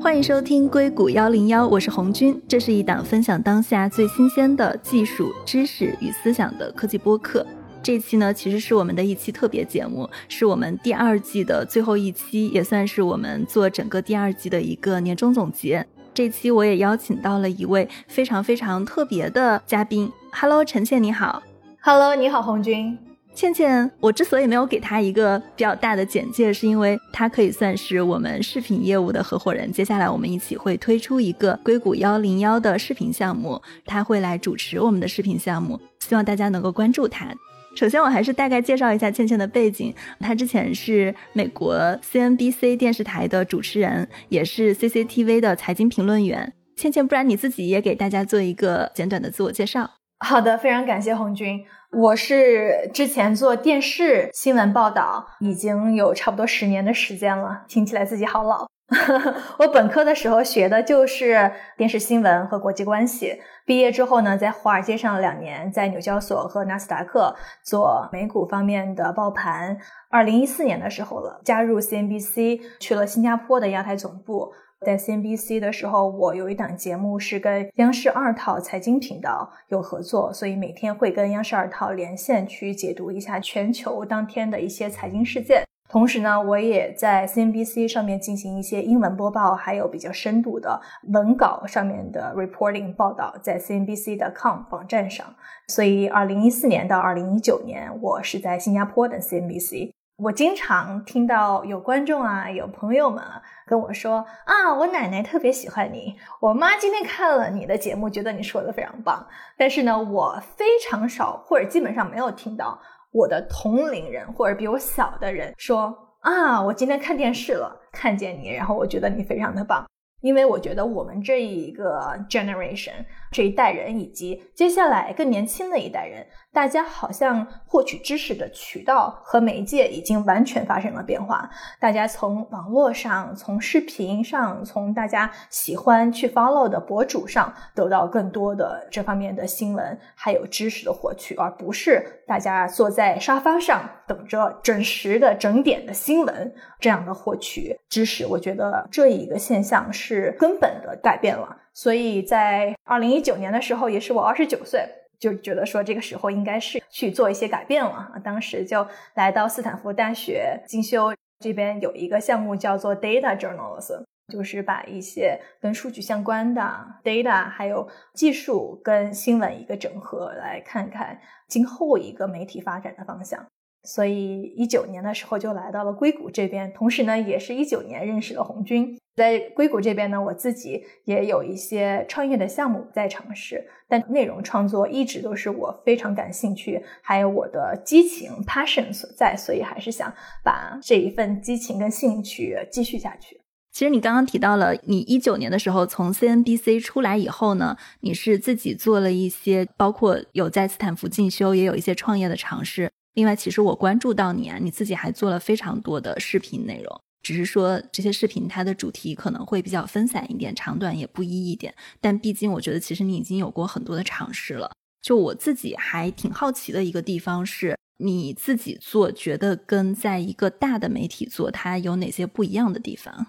[0.00, 2.40] 欢迎收听硅谷幺零幺，我是红军。
[2.48, 7.46] 这是一档分享当下最新鲜的技术知识与思想的科技播客。
[7.82, 15.86] 这期呢，其实是我们的一期特别节目，是我们第二季的最后一期，也算是我们做整个第二季的一个年终总结。
[16.12, 20.10] 这期我也邀请到了一位非常非常特别的嘉宾。
[20.32, 21.42] Hello，陈倩，你好。
[21.80, 22.98] Hello，你好，红军。
[23.40, 29.72] 倩倩，我之所以没有给她一个比较大的简介，是因为她可以算是我们视频业务的合伙人。
[29.72, 37.34] 接下来我们一起会推出一个硅谷幺零幺的视频项目，她会来主持我们的视频项目，希望大家能够关注她。
[37.74, 39.94] 首先，我还是大概介绍一下倩倩的背景。
[40.18, 41.74] 她之前是美国
[42.12, 46.52] CNBC 电视台的主持人，也是 CCTV 的财经评论员。
[46.76, 49.99] 倩倩，不然你自己也给大家做一个简短的自我介绍。
[50.22, 51.64] 好的，非常感谢红军。
[51.90, 58.68] 我是之前做电视新闻报道，已经有差不多十年的时间了，听起来自己好老。
[59.58, 69.78] 我本科的时候学的就是电视新闻和国际关系，毕业之后呢，在华尔街上了两年，在纽交所和纳斯达克做美股方面的报盘。
[70.10, 74.52] 二零一四年的时候了，加入 CNBC，去了新加坡的亚太总部。
[74.84, 85.64] 在 CNBC 的时候，我有一档节目是跟央视二套财经频道有合作，所以每天会跟央视二套连线去解读一下全球当天的一些财经事件。
[85.90, 90.80] 同时呢，我也在 CNBC 上面进行一些英文播报，还有比较深度的
[91.12, 95.26] 文稿上面的 reporting 报道，在 CNBC 的 com 网站上。
[95.68, 99.92] 所以，二零一四年到二零一九年，我是在新加坡的 CNBC。
[100.22, 103.24] 我经常听到有观众啊，有朋友们
[103.66, 109.26] 跟我说啊，我奶奶特别喜欢你，我妈今天看了你的节目，觉得你说的非常棒。
[109.56, 112.78] 但是呢，我非常少或者基本上没有听到
[113.12, 119.86] 我的同龄人或者比我小的人说啊，我今天看电视了，看见你，然后我觉得你非常的棒。
[120.20, 121.98] 因为我觉得我们这一个
[122.28, 122.92] generation
[123.32, 126.26] 这一代人，以及接下来更年轻的一代人。
[126.52, 131.48] 大家好像获取知识的渠道和媒介已经完全发生了变化。
[131.78, 148.26] 大家从网络上、从视频上、从大家喜欢去 follow 的博主上得到更多的这方面的新闻，还有知识的获取，而不是大家坐在沙发上等着准时的整点的新闻这样的获取知识。
[148.26, 151.56] 我觉得这一个现象是根本的改变了。
[151.72, 154.84] 所以在二零一九年的时候，也是我二十九岁。
[155.20, 166.62] 就觉得说这个时候应该是去做一些改变了，当时就来到斯坦福大学进修，这边有一个项目叫做 Data Journalism，就是把一些跟数据相关的
[167.04, 173.46] data 还有技术跟新闻一个整合，来看看今后一个媒体发展的方向。
[173.84, 178.98] 所以一九年的时候就来到了硅谷这边，同时呢，也是一九年认识了红军。
[179.16, 193.40] 在硅谷这边呢，我自己也有一些创业的项目在尝试，但内容创作一直都是我非常感兴趣，还有我的激情 passion 所在，所以还是想把这一份激情跟兴趣继续下去。
[193.72, 202.90] 其实你刚刚提到了，你一九年的时候从 CNBC 出来以后呢，你是自己做了一些，包括有在斯坦福进修，也有一些创业的尝试。
[203.14, 211.74] 另外，其实我关注到你啊，你自己还做了非常多的视频内容，只是说这些视频它的主题可能会比较分散一点，长短也不一一点。
[212.00, 214.70] 但毕竟我觉得，其实你已经有过很多的尝试了。
[215.02, 223.26] 就我自己还挺好奇的一个地方是，你自己做，觉得跟在一个大的媒体做，它有哪些不一样的地方？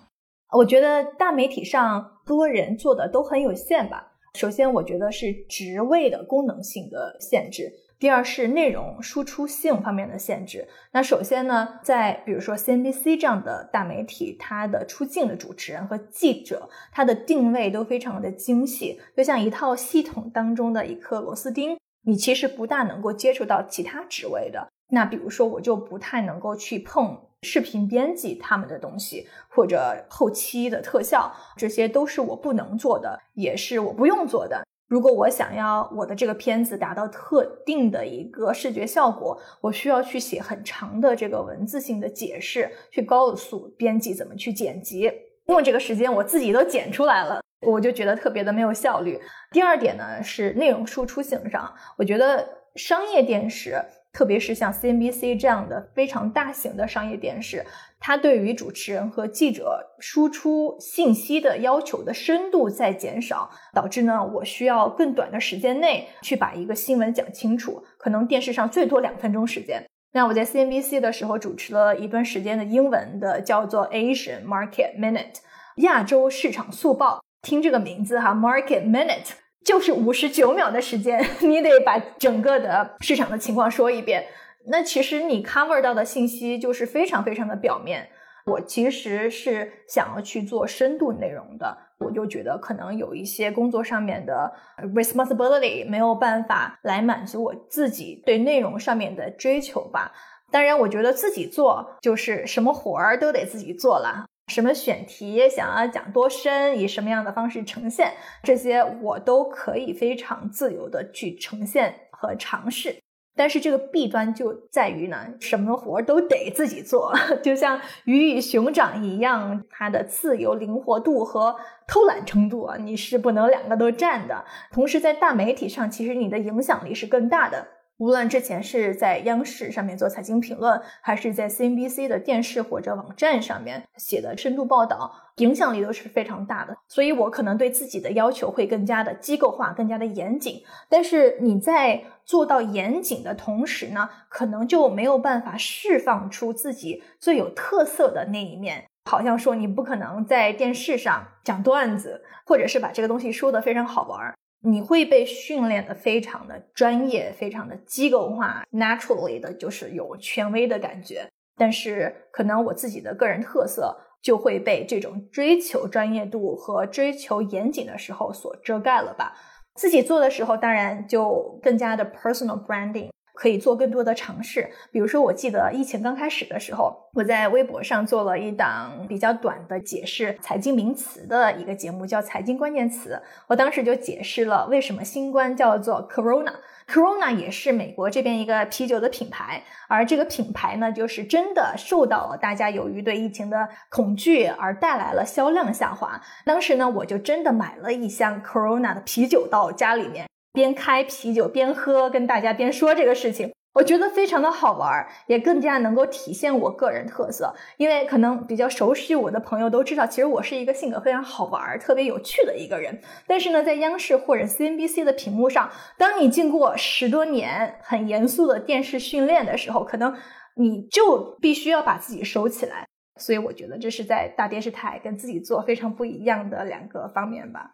[0.58, 4.12] 我觉得大媒体上多人做的都很有限吧。
[4.38, 7.72] 首先，我觉得是职位的功能性的限制。
[8.01, 10.67] 第二是内容输出性方面的限制。
[10.91, 24.68] 那首先呢，在比如说 CNBC 这样的大媒体，它的出镜的主持人和记者，它的定位都非常的精细，就像一套系统当中的一颗螺丝钉，你其实不大能够接触到其他职位的。
[24.89, 34.65] 那比如说，我就不太能够去碰视频编辑他们的东西，或者后期的特效，这些都是我不能做的，也是我不用做的。
[34.92, 45.10] 如果我想要我的这个片子达到特定的一个视觉效果，我需要去写很长的这个文字性的解释，去告诉编辑怎么去剪辑。
[45.46, 49.18] 用这个时间我自己都剪出来了，我就觉得特别的没有效率。
[49.54, 52.46] 第二点呢是内容输出性上，我觉得
[52.76, 57.66] 商业电视，特别是像 CNBC 这样的非常大型的商业电视。
[58.03, 69.86] 它对于主持人和记者输出信息的要求的深度在减少，导致呢，我需要更短的时间内去把一个新闻讲清楚，可能电视上最多两分钟时间。
[70.13, 75.36] 那我在 CNBC 的时候主持了一段时间的英文的，叫做 Asian Market Minute，
[75.77, 77.21] 亚洲市场速报。
[77.44, 79.30] 听这个名字哈，Market Minute
[79.63, 84.25] 就是五十九秒的时间， 你得把整个的市场的情况说一遍。
[84.68, 88.10] 那其实你 cover 到的信息就是非常非常的表面。
[88.48, 94.52] 我其实是想要去做深度内容的，我就觉得可能有一些工作上面的
[94.96, 100.12] responsibility 没有办法来满足我自己对内容上面的追求吧。
[100.52, 108.12] 当然，我觉得自己做就是什么活儿都得自己做了，什么选题想要讲多深，以什么样的方式呈现，
[108.42, 112.98] 这些我都可以非常自由的去呈现和尝试。
[113.36, 121.56] 但是这个弊端就在于呢，什么活都得自己做， 就像鱼与熊掌一样，它的自由灵活度和
[121.88, 124.45] 偷懒程度啊，你是不能两个都占的。
[124.72, 127.68] 同时，在大媒体上，其实你的影响力是更大的。
[128.01, 136.75] 无论之前是在央视上面做财经评论，还是在 CNBC 的电视或者网站上面写的深度报道，影响力都是非常大的。
[136.88, 140.63] 所以我可能对自己的要求会更加的机构化，更加的严谨。
[140.89, 148.83] 但是你在做到严谨的同时呢，可能就没有办法释放出自己最有特色的那一面。
[149.06, 154.33] 好像说你不可能在电视上讲段子，或者是把这个东西说的非常好玩。
[154.63, 161.28] 你会被训练的非常的专业，非常的机构化，naturally 的就是有权威的感觉。
[161.58, 169.36] 但是可能我自己的个人特色就会被这种追求专业度和追求严谨的时候所遮盖了吧。
[169.75, 173.11] 自己做的时候，当然就更加的 personal branding。
[173.42, 183.20] 可以做更多的尝试，比如说，我记得疫情刚开始的时候，我在微博上做了一档比较短的解释财经名词的一个节目，叫《财经关键词》。
[183.48, 196.22] 我当时就解释了为什么新冠叫做 Corona，Corona 也是美国这边一个啤酒的品牌，而这个品牌呢，就是真的受到了大家由于对疫情的恐惧而带来了销量下滑。
[196.46, 200.28] 当时呢，我就真的买了一箱 Corona 的啤酒到家里面。
[200.53, 207.56] 边开啤酒边喝，跟大家边说这个事情，我觉得非常的好玩，也更加能够体现我个人特色。
[207.77, 213.01] 因为可能比较熟悉我的朋友都知道，其实我是一个性格非常好玩、特别有趣的一个人。
[213.25, 220.13] 但是呢，在央视或者 CNBC 的屏幕上，当你经过十多年很严肃的电视训练的时候，可能
[220.56, 222.86] 你就必须要把自己收起来。
[223.19, 227.71] 所以我觉得这是在大电视台跟自己做非常不一样的两个方面吧。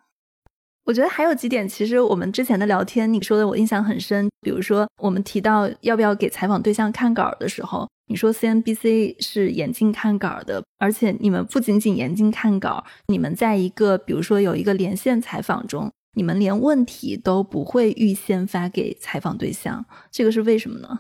[0.88, 4.30] 我觉得还有几点，其实我们之前的聊天你说的我印象很深。
[4.39, 20.98] 比如说，我们提到要不要给采访对象看稿的时候，你说 CNBC 是严禁看稿的，而且你们不仅仅严禁看稿，你们在一个比如说有一个连线采访中，你们连问题都不会预先发给采访对象，这个是为什么呢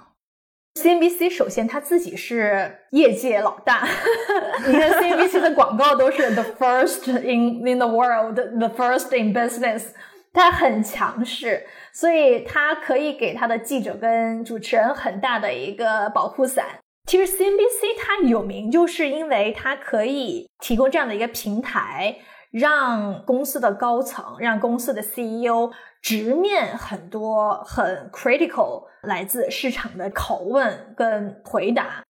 [0.81, 3.87] ？CNBC 首先它自己是业界老大，
[4.67, 9.87] 你看 CNBC 的广告都是 the first in in the world，the first in business，
[10.33, 16.65] 它很强势，所以它可以给他的记者跟主持人很大的一个保护伞。
[17.05, 22.17] 其实 CNBC 它有名就是因为它可以提供这样的一个平台，
[22.51, 25.71] 让公司的高层，让公司的 CEO。
[26.01, 32.03] 直面很多很 critical 来自市场的拷问跟回答，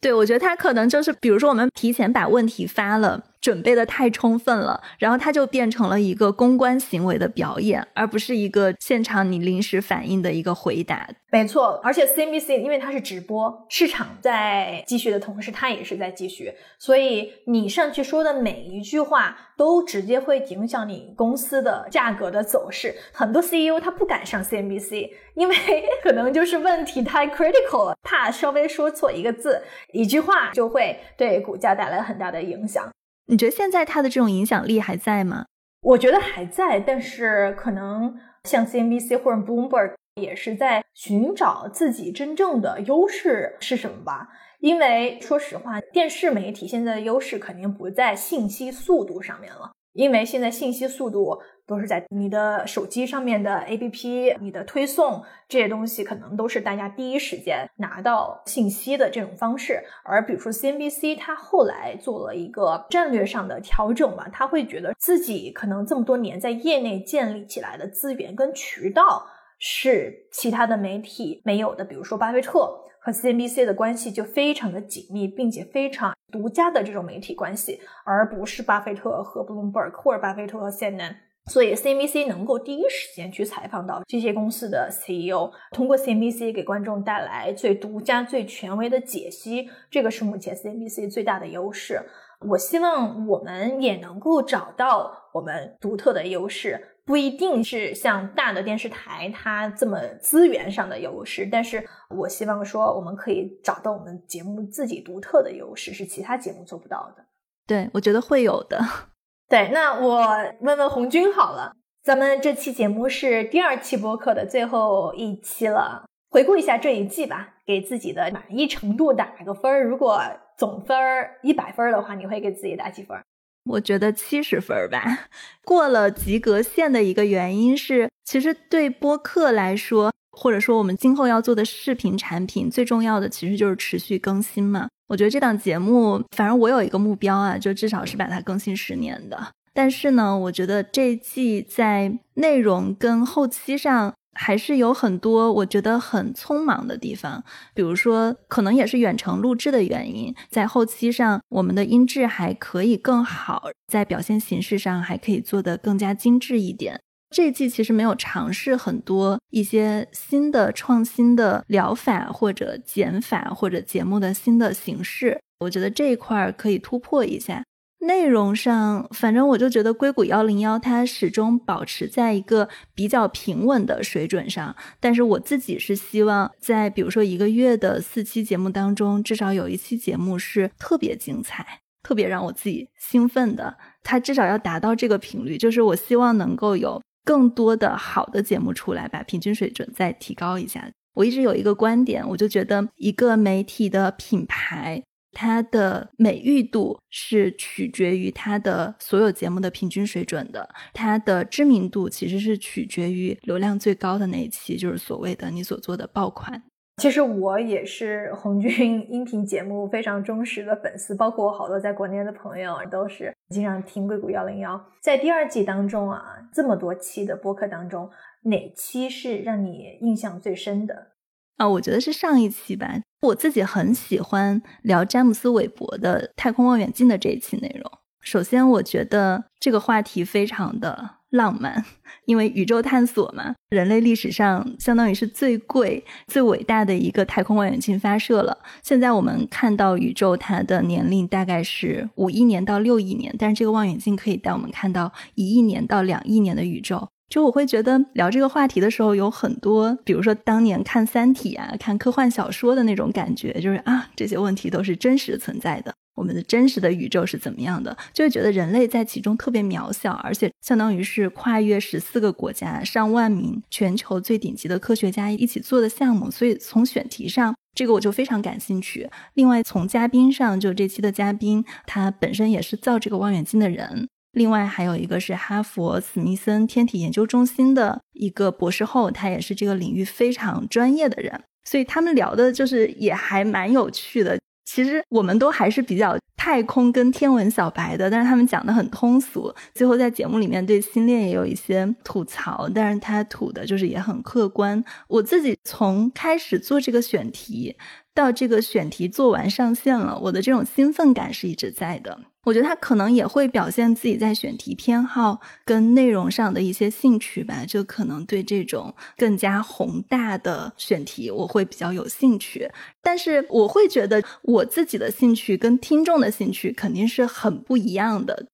[0.00, 3.22] 对我觉得他可能就是，比如说我们提前把问题发了。
[3.44, 11.06] 准备的太充分了，然后它就变成了一个公关行为的表演，而不是一个现场你临时反应的一个回答。
[11.30, 22.94] 没错，而且 CNBC 因为它是直播，市场在继续的同时，它也是在继续，所以你上去说的每一句话都直接会影响你公司的价格的走势。
[23.12, 25.54] 很多 CEO 他不敢上 CNBC，因为
[26.02, 29.60] 可能就是问题太 critical 了，怕稍微说错一个字，
[29.92, 32.90] 一句话就会对股价带来很大的影响。
[33.26, 35.46] 你觉得现在它的这种影响力还在吗？
[35.80, 38.14] 我觉得还在，但是可能
[38.44, 44.28] 像 CNBC 或者 Bloomberg 也是在寻找自己真正的优势是什么吧。
[44.60, 51.40] 因为说实话，电视媒体现在的优势肯定不在信息速度上面了，因为现在信息速度。
[51.66, 59.82] 都是在你的手机上面的 APP，你的推送这些东西可能都是大家第一时间拿到信息的这种方式。
[60.04, 69.26] 而比如说 CNBC，它后来做了一个战略上的调整吧，他会觉得自己可能这么多年在业内建立起来的资源跟渠道
[69.58, 71.82] 是其他的媒体没有的。
[71.82, 81.16] 比如说，巴菲特和 CNBC 的关系就非常的紧密，并且非常独家的这种媒体关系，而不是巴菲特和 Bloomberg 或者巴菲特和 CNN。
[81.46, 92.00] 所以，CNBC 能够第一时间去采访到这些公司的 CEO，通过 CNBC 给观众带来最独家、最权威的解析，这个是目前 CNBC 最大的优势。
[92.48, 107.24] 我希望我们也能够找到我们独特的优势，不一定是像大的电视台它这么资源上的优势，但是我希望说我们可以找到我们节目自己独特的优势，是其他节目做不到的。
[107.66, 108.80] 对，我觉得会有的。
[109.48, 110.26] 对，那我
[110.60, 119.84] 问问红军好了，咱们这期节目是第二期播客的最后一期了，回顾一下这一季吧，给自己的满意程度打个分儿。
[119.84, 120.22] 如果
[120.56, 123.18] 总分儿一百分的话，你会给自己打几分？
[123.64, 125.28] 我觉得七十分吧。
[125.64, 134.88] 过了及格线的一个原因是，其实对播客来说，或者说我们今后要做的视频产品，最重要的其实就是持续更新嘛。
[135.08, 139.48] 我觉得这档节目，反正我有一个目标啊，就至少是把它更新十年的。
[139.72, 147.42] 但是呢，我觉得这一季在内容跟后期上还是有很多我觉得很匆忙的地方。
[147.74, 157.00] 比如说，可能也是远程录制的原因，在后期上我们的音质还可以更好，在表现形式上还可以做得更加精致一点。
[157.30, 167.64] 这季其实没有尝试很多一些新的创新的疗法或者减法或者节目的新的形式，我觉得这一块可以突破一下。
[168.06, 187.02] 内容上，反正我就觉得硅谷幺零幺它始终保持在一个比较平稳的水准上，但是我自己是希望在比如说一个月的四期节目当中，至少有一期节目是特别精彩、特别让我自己兴奋的，它至少要达到这个频率，就是我希望能够有。
[187.26, 190.86] 更多的好的节目出来，把平均水准再提高一下。
[191.14, 195.02] 我一直有一个观点，我就觉得一个媒体的品牌，
[195.34, 206.62] 它的美誉度是取决于它的所有节目的平均水准的，它的知名度其实是取决于流量最高的那一期，就是所谓的你所做的爆款。
[206.98, 214.80] 其实我也是红军音频节目非常忠实的粉丝，包括我好多在国内的朋友都是经常听硅谷幺零幺。
[215.02, 216.22] 在第二季当中啊，
[216.52, 218.08] 这么多期的播客当中，
[218.44, 221.08] 哪期是让你印象最深的？
[221.56, 223.00] 啊，我觉得是上一期吧。
[223.24, 227.90] 我自己很喜欢聊詹姆斯韦伯的太空望远镜的这一期内容。
[228.20, 231.10] 首先，我觉得这个话题非常的。
[231.34, 231.84] 浪漫，
[232.26, 238.56] 因为宇宙探索嘛，人类历史上相当于是最贵、最伟大的一个太空望远镜发射了。
[238.84, 247.08] 现在我们看到宇宙，它的年龄大概是五亿年到六亿年，但是这个望远镜可以带我们看到一亿年到两亿年的宇宙。
[247.28, 255.92] 就我会觉得聊这个话题的时候，有很多，比如说当年看《三体》啊，看科幻小说的那种感觉，就是啊，这些问题都是真实存在的。
[256.14, 257.96] 我们的真实的宇宙是怎么样的？
[258.12, 266.30] 就会觉得人类在其中特别渺小，而且相当于是跨越十四个国家、上万名全球最顶级的科学家一起做的项目。
[266.30, 269.10] 所以从选题上，这个我就非常感兴趣。
[269.32, 274.08] 另外从嘉宾上，就这期的嘉宾他本身也是造这个望远镜的人。
[274.34, 281.40] 另外还有一个是哈佛史密森天体研究中心的一个博士后，他也是这个领域非常专业的人。
[281.64, 284.38] 所以他们聊的就是也还蛮有趣的。
[284.66, 289.54] 其实我们都还是比较太空跟天文小白的，但是他们讲的很通俗。
[289.74, 294.82] 最后在节目里面对星链也有一些吐槽，但是他吐的就是也很客观。
[295.08, 297.76] 我自己从开始做这个选题
[298.14, 302.18] 到这个选题做完上线了，我的这种兴奋感是一直在的。
[302.44, 312.70] 我觉得他可能也会表现自己在选题偏好跟内容上的一些兴趣吧，就可能对这种更加宏大的选题我会比较有兴趣，
[313.02, 318.46] 但是我会觉得我自己的兴趣跟听众的兴趣肯定是很不一样的。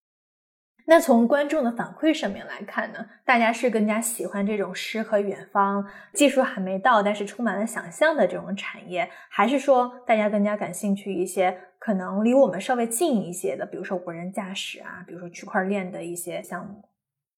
[0.90, 16.82] 那从观众的反馈上面来看呢，大家是更加喜欢这种诗和远方，技术还没到，但是充满了想象的这种产业，还是说大家更加感兴趣一些，可能离我们稍微近一些的，比如说无人驾驶啊，比如说区块链的一些项目？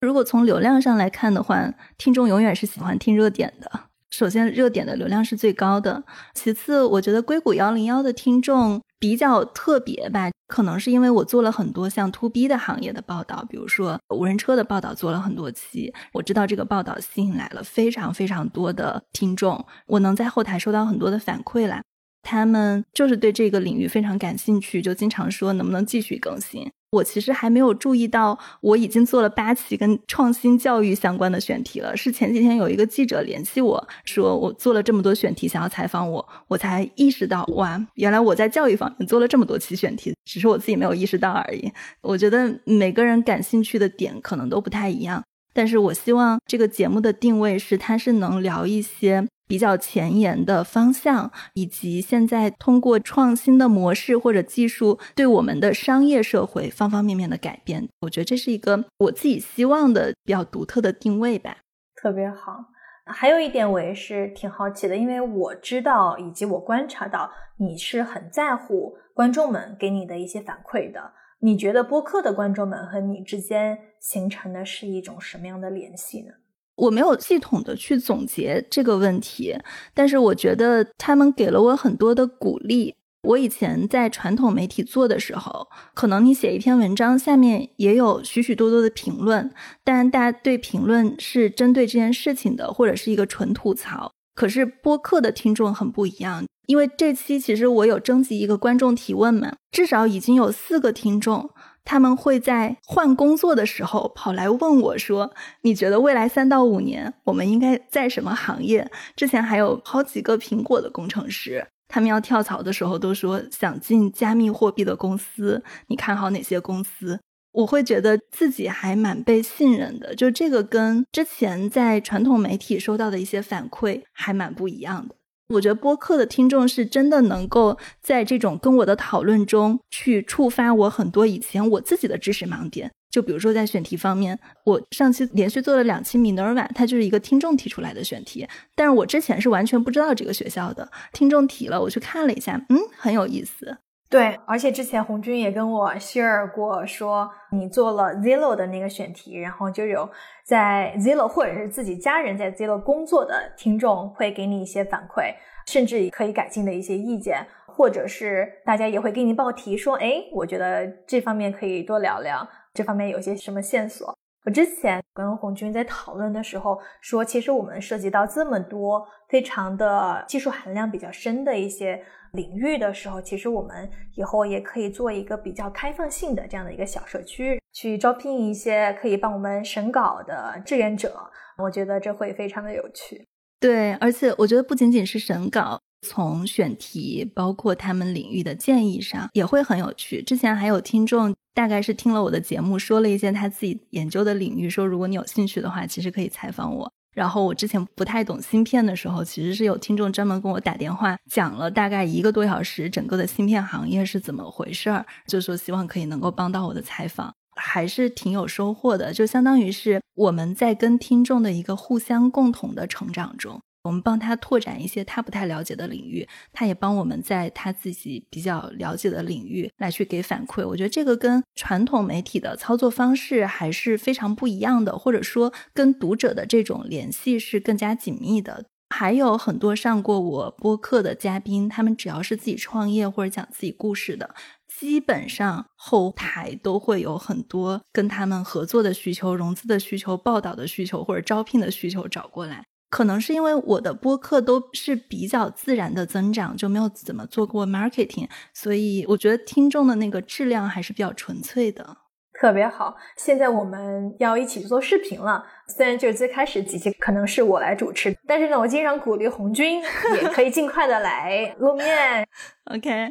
[0.00, 3.70] 如果从流量上来看的话，听众永远是喜欢听热点的。
[4.08, 6.04] 首先，热点的流量是最高的。
[6.32, 10.30] 其次，我觉得硅谷幺零幺的听众比较特别吧。
[10.46, 21.82] 可能是因为我做了很多像 to B 的行业的报道，比如说无人车的报道做了很多期，我知道这个报道吸引来了非常非常多的听众，我能在后台收到很多的反馈啦，
[22.22, 26.70] 他们就是对这个领域非常感兴趣，就经常说能不能继续更新。
[26.92, 31.96] 我其实还没有注意到，我已经做了八期跟创新教育相关的选题了。
[31.96, 41.72] 是前几天有一个记者联系我说，我做了这么多选题，想要采访我，我才意识到，哇，原来我在教育方面做了这么多期选题，只是我自己没有意识到而已。
[42.02, 49.26] 我觉得每个人感兴趣的点可能都不太一样，但是我希望这个节目的定位是，它是能聊一些。
[49.46, 61.58] 比较前沿的方向，以及现在通过创新的模式或者技术对我们的商业社会方方面面的改变，我觉得这是一个我自己希望的比较独特的定位吧。
[61.94, 62.66] 特别好。
[63.04, 71.12] 还有一点我也是挺好奇的，因为我知道以及我观察到你是很在乎观众们给你的一些反馈的。
[71.40, 76.32] 你觉得播客的观众们和你之间形成的是一种什么样的联系呢？
[76.76, 79.56] 我没有系统的去总结这个问题，
[79.94, 82.94] 但是我觉得他们给了我很多的鼓励。
[83.28, 89.48] 我以前在传统媒体做的时候，可能你写一篇文章，下面也有许许多多的评论，
[89.84, 94.10] 但大家对评论是针对这件事情的，或者是一个纯吐槽。
[94.34, 101.50] 可是播客的听众很不一样，因为这期其实我有征集一个观众提问嘛，至少已经有四个听众。
[101.84, 115.62] 他们会在换工作的时候跑来问我说：“你觉得未来三到五年我们应该在什么行业？”之前还有好几个苹果的工程师，他们要跳槽的时候都说想进加密货币的公司。
[115.88, 117.20] 你看好哪些公司？
[117.52, 125.14] 我会觉得自己还蛮被信任的，就这个跟之前在传统媒体收到的一些反馈还蛮不一样的。
[125.48, 132.90] 我觉得播客的听众是真的能够在这种跟我的讨论中去触发我很多以前我自己的知识盲点。
[133.10, 140.90] 就比如说在选题方面，我上期连续做了两期 Minerva，它就是一个听众提出来的选题，但是我之前是完全不知道这个学校的。
[141.12, 143.76] 听众提了，我去看了一下，嗯，很有意思。
[144.12, 150.06] 对，而且之前红军也跟我 share 过，说你做了 Zillow 的那个选题，然后就有
[150.44, 155.34] 在 Zillow 或者是自己家人在 Zillow 工作的听众会给你一些反馈，
[155.66, 164.14] 甚至可以改进的一些意见，或者是大家也会给你报题说，哎，我觉得这方面可以多聊聊，这方面有些什么线索。
[164.44, 172.04] 我之前跟红军在讨论的时候说，其实我们涉及到这么多非常的技术含量比较深的一些。
[172.32, 181.30] 领域的时候，其实我们以后也可以做一个比较开放性的这样的一个小社区，去招聘一些可以帮我们审稿的志愿者。
[181.58, 183.26] 我觉得这会非常的有趣。
[183.60, 190.22] 对，而且我觉得不仅仅是审稿，从选题包括他们领域的建议上也会很有趣。
[190.22, 196.90] 之前还有听众大概是听了我的节目，说了一些他自己研究的领域，说如果你有兴趣的话，其实可以采访我。
[197.12, 213.60] 然后我之前不太懂芯片的时候，其实是有听众专门跟我打电话，讲了大概一个多小时，整个的芯片行业是怎么回事儿，就说希望可以能够帮到我的采访，还是挺有收获的，就相当于是我们在跟听众的一个互相共同的成长中。
[213.84, 220.66] 我们帮他拓展一些他不太了解的领域，他也帮我们在他自己比较了解的领域来去给反馈。
[220.66, 228.66] 我觉得这个跟传统媒体的操作方式还是非常不一样的，或者说跟读者的这种联系是更加紧密的。
[228.94, 234.34] 还有很多上过我播客的嘉宾，他们只要是自己创业或者讲自己故事的，
[234.68, 242.66] 基本上后台都会有很多跟他们合作的需求、融资的需求、报道的需求或者招聘的需求找过来。
[242.92, 251.96] 可能是因为我的播客都是比较自然的增长，就没有怎么做过 marketing，所以我觉得听众的那个质量还是比较纯粹的，
[252.38, 252.94] 特别好。
[253.16, 262.28] 现在我们要一起做视频了，虽然就是最开始几期可能是我来主持，但是呢，我经常鼓励红军也可以尽快的来露面。
[262.70, 263.10] OK，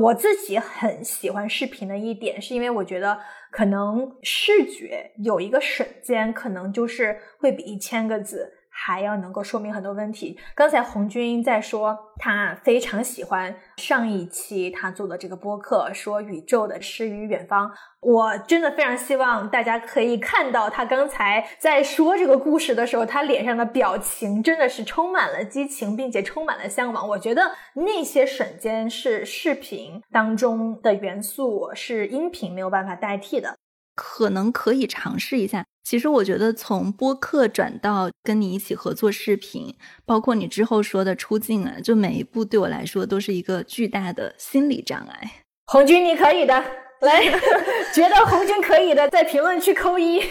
[0.00, 3.18] 我自己很喜欢视频的一点，是因为我觉得
[3.52, 8.54] 可能视觉有一个瞬间，可能就是会比一千个字。
[8.82, 10.38] 还要能够说明很多问题。
[10.54, 17.70] 刚才红军在说，他非常喜欢上一期他做的这个播客，说宇宙的诗与远方。
[18.00, 27.06] 我真的非常希望大家可以看到他刚才在说这个故事的时候，他脸上的表情真的是充满了激情，并且充满了向往。
[27.06, 27.42] 我觉得
[27.74, 33.59] 那些瞬间是视频当中的元素，是音频没有办法代替的。
[34.02, 35.62] 可能可以尝试一下。
[35.84, 45.30] 其实我觉得从播客转到跟你一起合作视频，包括你之后说的出镜啊，就每一步对我来说都是一个巨大的心理障碍。
[45.66, 46.54] 红军，你可以的，
[47.00, 47.22] 来，
[47.92, 50.20] 觉得红军可以的，在评论区扣一。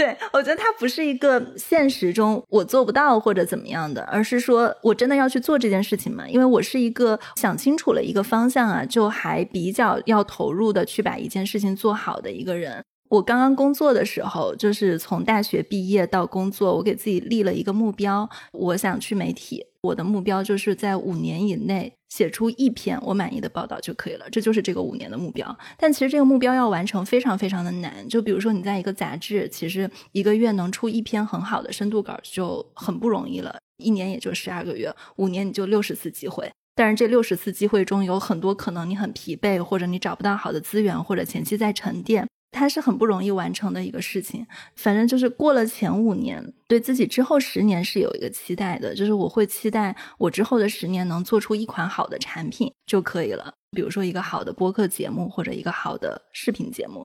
[0.00, 6.26] 对，我觉得它不是一个现实中我做不到或者怎么样的，而是说我真的要去做这件事情嘛？
[6.26, 12.82] 因为我是一个想清楚了一个方向啊，就还比较要投入的去把一件事情做好的一个人。
[13.10, 19.66] 我刚刚工作的时候，就是从大学毕业到工作，我给自己立了一个目标，我想去媒体。
[19.82, 25.58] 我的目标就是在五年以内写出一篇我满意的报道就可以了，这就是这个五年的目标。
[25.78, 28.06] 但其实这个目标要完成非常非常的难。
[28.08, 36.50] 就比如说你在一个杂志，其实一个月能出一篇很好的深度稿就很不容易了，一年也就十二个月，五年你就六十次机会。
[36.74, 42.26] 但是这六十次机会中有很多可能你很疲惫，或者你找不到好的资源，或者前期在沉淀。
[42.52, 57.04] 它是很不容易完成的一个事情，反正就是过了前五年，对自己之后十年是有一个期待的，就是我会期待我之后的十年能做出一款好的产品就可以了，比如说一个好的播客节目或者一个好的视频节目。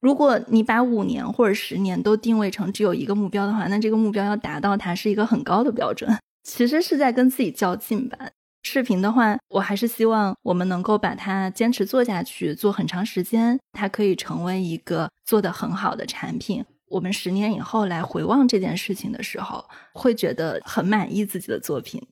[0.00, 6.10] 如果你把五年或者十年都定位成只有一个目标的话，那这个目标要达到它是一个很高的标准，
[6.44, 8.18] 其实是在跟自己较劲吧。
[8.68, 16.64] 视频的话，我还是希望我们能够把它坚持做下去，做很长时间，它可以成为一个做的很好的产品。
[16.88, 22.02] 我们十年以后来回望这件事情的时候，会觉得很满意自己的作品。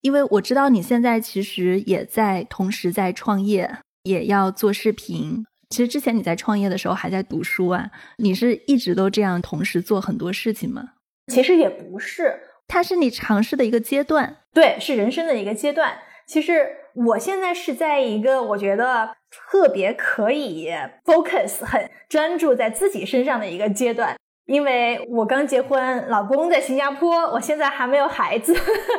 [0.00, 3.70] 因为我知道你现在其实也在同时在创业，
[4.04, 5.44] 也要做视频。
[5.68, 10.92] 其实之前你在创业的时候还在读书啊，你是一直都这样同时做很多事情吗？
[11.30, 12.32] 其实也不是。
[12.68, 15.98] 它是你尝试的一个阶段，对，是人生的一个阶段。
[16.26, 20.70] 其实我现在是在一个我觉得特别可以
[21.04, 28.52] focus 很专注在自己身上的一个阶段，因为我刚结婚，老公在新加坡，我现在还没有孩子，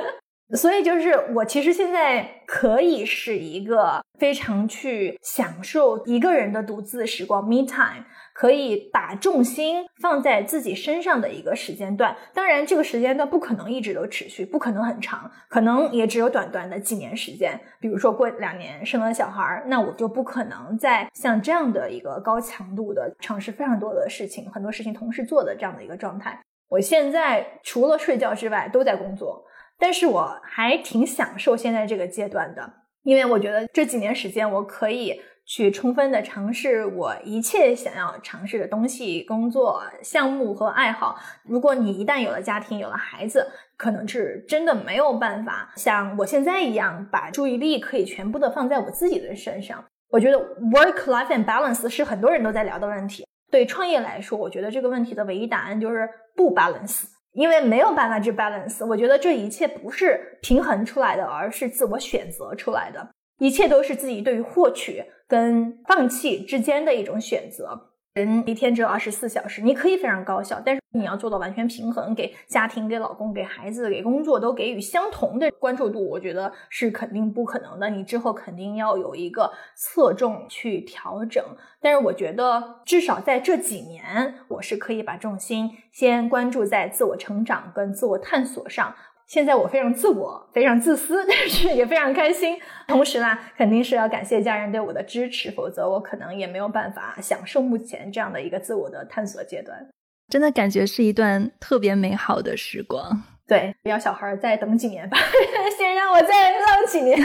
[0.55, 8.05] 所以就是我其实现在可以是一个非常去享受一个人的独自时光 me time。
[8.39, 17.59] 可以把重心放在自己身上的一个时间段，当然这个时间段不可能一直都持续，不可能很长，可能也只有短短的几年时间。
[17.79, 26.39] 比如说过两年生了小孩儿，那我就不可能再像这样的一个高强度的尝试非常多的事情，很多事情同时做的这样的一个状态。
[26.69, 29.43] 我现在除了睡觉之外都在工作，
[29.79, 32.71] 但是我还挺享受现在这个阶段的，
[33.01, 35.19] 因为我觉得这几年时间我可以。
[35.47, 41.17] 去充分的尝试我一切想要尝试的东西、工作项目和爱好。
[41.43, 49.83] 如果你一旦有了家庭、有了孩子，可能是真的没有办法像我现在一样，把注意力可以全部的放在我自己的身上。
[50.09, 53.25] 我觉得 work-life and balance 是很多人都在聊的问题。
[53.49, 58.85] 对创业来说，我觉得这个问题的唯一答案就是不 balance，因为没有办法去 balance。
[58.85, 63.09] 我觉得这一切不是平衡出来的，而是自我选择出来的。
[63.39, 67.89] 一切都是自己对于获取跟放弃之间的一种选择。
[68.13, 77.91] 人一天只有二十四小时，你可以非常高效，但是你要做到完全平衡，给家庭、给老公、给孩子、给工作都给予相同的关注度，我觉得是肯定不可能的。
[77.91, 81.45] 你之后肯定要有一个侧重去调整。
[81.79, 88.95] 但是我觉得，至少在这几年，我是可以把重心先关注在自我成长跟自我探索上。
[89.27, 92.57] 现在我非常自我，非常自私， 但是也非常开心。
[92.87, 99.85] 同时呢，肯定是要感谢家人对我的支持，否则我可能也没有办法享受目前这样的一个自我的探索阶段。
[100.29, 103.21] 真的感觉是一段特别美好的时光。
[103.47, 105.17] 对，要小孩再等几年吧，
[105.77, 107.17] 先让我再浪几年。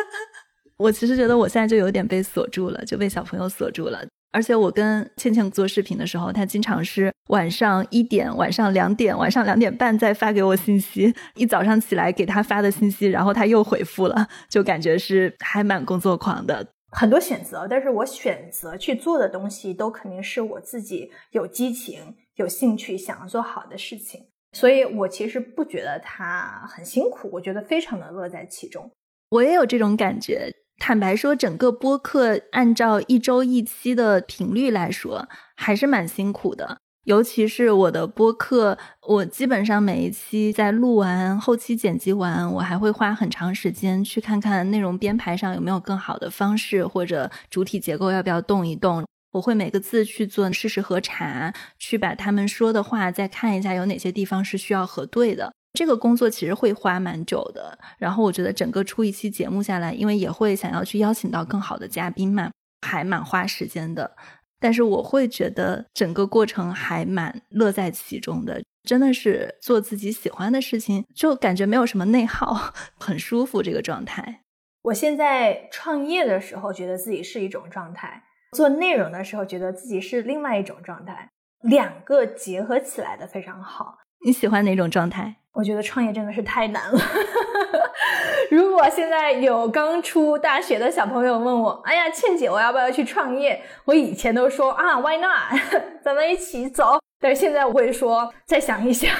[0.76, 4.02] 我其实觉得我现在就有点被锁住了，就被小朋友锁住了。
[4.30, 16.66] 而且我跟倩倩做视频的时候，她经常是晚上一点、晚上两点、晚上两点半再发给我信息，一早上起来给她发的信息，然后她又回复了，就感觉是还蛮工作狂的。
[16.90, 28.90] 很多选择，但是我选择去做的东西，都肯定是我自己有激情、有兴趣、想要做好的事情，所以我其实不觉得他很辛苦，我觉得非常的乐在其中。
[29.30, 30.50] 我也有这种感觉。
[30.78, 36.78] 坦白说，整个播客按照一周一期的频率来说，还是蛮辛苦的。
[37.04, 49.04] 尤其是我的播客，我基本上每一期在录完、后期剪辑完，我还会花很长时间去看看内容编排上有没有更好的方式，或者主体结构要不要动一动。
[49.32, 55.52] 我会每个字去做事实核查，去把他们说的话再看一下有哪些地方是需要核对的。
[55.72, 62.50] 这个工作其实会花蛮久的，然后我觉得整个出一期节目下来，因为也会想要去邀请到更好的嘉宾嘛，
[62.82, 64.16] 还蛮花时间的。
[64.60, 74.42] 但是我会觉得整个过程还蛮乐在其中的，真的是做自己喜欢的事情，就感觉没有什么内耗， 很舒服这个状态。
[74.82, 78.24] 我现在创业的时候觉得自己是一种状态，
[78.56, 81.30] 做内容的时候觉得自己是另外一种状态。
[81.62, 83.98] 两个结合起来的非常好。
[84.24, 85.36] 你喜欢哪种状态？
[85.52, 86.98] 我觉得创业真的是太难了。
[88.50, 95.60] 如果现在有刚出大学的小朋友问我：“哎呀，倩姐，我要不要去创业？”我以前都说啊，Why not？
[96.02, 96.98] 咱们一起走。
[97.20, 99.10] 但是现在我会说，再想一想，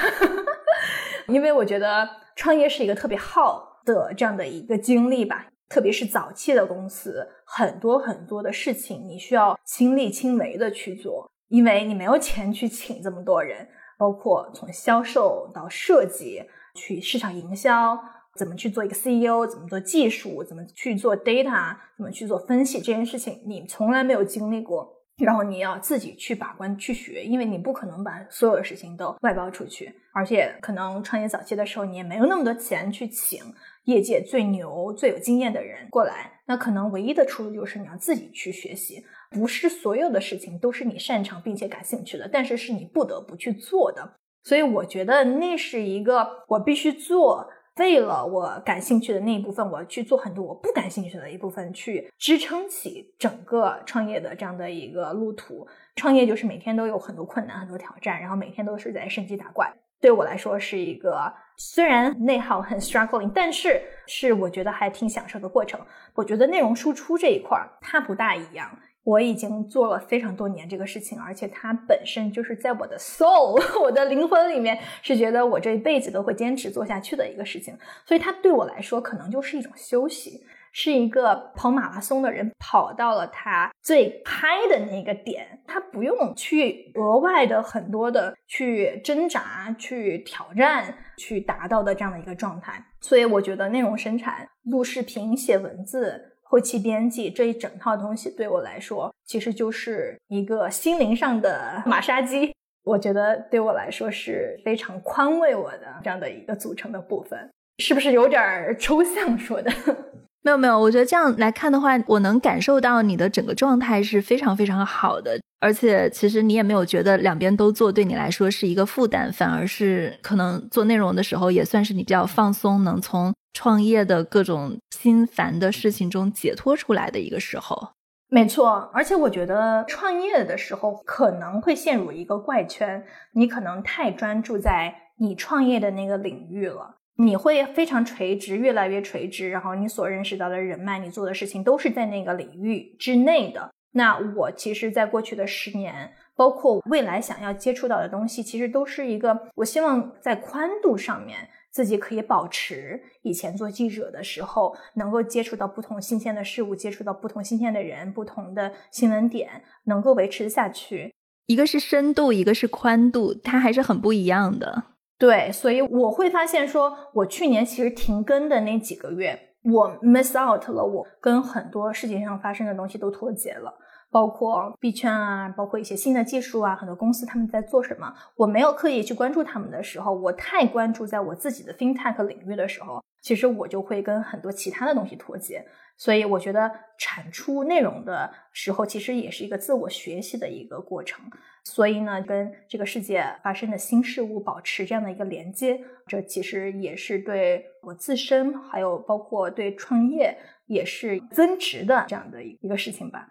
[1.27, 13.67] 因为我觉得创业是一个特别耗的这样的一个经历吧，特别是早期的公司，很多很多的事情你需要亲力亲为的去做，因为你没有钱去请这么多人，
[13.99, 16.41] 包括从销售到设计，
[16.73, 17.99] 去市场营销。
[18.35, 19.45] 怎么去做一个 CEO？
[19.45, 20.41] 怎么做技术？
[20.41, 21.75] 怎么去做 data？
[21.97, 22.77] 怎么去做分析？
[22.77, 33.43] 这件事情你从来没有经历过，然后你要自己去把关去学，因为你不可能把所有的事情都外包出去，而且可能创业早期的时候你也没有那么多钱去请
[33.85, 39.03] 业界最牛、最有经验的人过来，那可能唯一的出路就是你要自己去学习。
[39.29, 44.15] 不是所有的事情都是你擅长并且感兴趣的，但是是你不得不去做的。
[44.43, 47.49] 所以我觉得那是一个我必须做。
[47.75, 55.65] 为了我感兴趣的那一部分，我去做很多我不感兴趣的一部分，去支撑起整个创业的这样的一个路途。
[55.95, 59.71] 创业就是每天都有很多困难、很多挑战，然后每天都是在升级打怪。
[60.01, 65.79] 对我来说是一个虽然内耗很 struggling，但是是我觉得还挺享受的过程。
[66.15, 68.77] 我觉得内容输出这一块儿它不大一样。
[69.09, 92.85] 我已经做了非常多年这个事情，而且它本身就是在我的 soul， 我的灵魂里面是觉得我这一辈子都会坚持做下去的一个事情，所以它对我来说可能就是一种休息，是一个跑马拉松的人跑到了他最嗨的那个点，他不用去额外的很多的去挣扎、去挑战、去达到的这样的一个状态。
[93.01, 96.35] 所以我觉得内容生产、录视频、写文字。
[96.51, 102.51] 后期编辑这一整套东西对我来说，其实就是一个心灵上的 马杀鸡。
[102.83, 109.71] 我觉得对我来说是非常宽慰我的这样的一个组成的部分，是不是有点抽象说的？
[110.41, 127.89] 没有没有，我觉得这样来看的话，我能感受到你的整个状态是非常非常好的，而且其实你也没有觉得两边都做对你来说是一个负担，反而是可能做内容的时候也算是你比较放松，能从创业的各种心烦的事情中解脱出来的一个时候。
[128.29, 136.98] 没错，而且我觉得创业的时候可能会陷入一个怪圈，你可能太专注在你创业的那个领域了。
[137.21, 143.69] 你会非常垂直，越来越垂直，然后你所认识到的人脉，你做的事情都是在那个领域之内的。
[143.91, 161.13] 那我其实，在过去的十年，包括未来想要接触到的东西，其实都是一个我希望在宽度上面自己可以保持以前做记者的时候，能够接触到不同新鲜的事物，接触到不同新鲜的人，不同的新闻点，能够维持下去。
[161.47, 164.83] 一个是深度，一个是宽度，它还是很不一样的。
[165.19, 173.77] 对，所以我会发现，说我去年其实停更的那几个月，我 miss out 了，我跟很多世界上发生的东西都脱节了，
[174.09, 185.65] 包括币圈啊，包括一些新的技术啊，很多公司他们在做什么，我没有刻意去关注他们的时候，我太关注在我自己的 fintech 领域的时候，其实我就会跟很多其他的东西脱节。
[185.97, 191.21] 所以我觉得产出内容的时候，其实也是一个自我学习的一个过程。
[191.69, 203.27] 所以呢，跟这个世界发生的新事物保持这样的一个连接，这其实也是对我自身，还有包括对创业也是增值的这样的一个事情吧。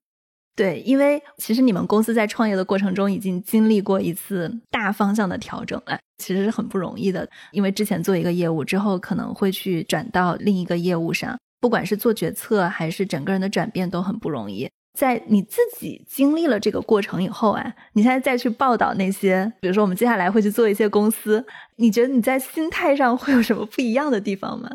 [0.55, 7.29] 对，因为其实你们公司在创业的过程中已经经历过一次大方向的调整了，其实是很不容易的。
[7.51, 11.37] 因为之前做一个业务之后，可能会去转到另一个业务上。
[11.61, 14.70] 不管是做决策还是整个人的转变都很不容易。
[14.98, 24.68] 在你自己经历了这个过程以后啊，你现在再去报道那些，比如说我们接下来会去做一些公司，你觉得你在心态上会有什么不一样的地方吗？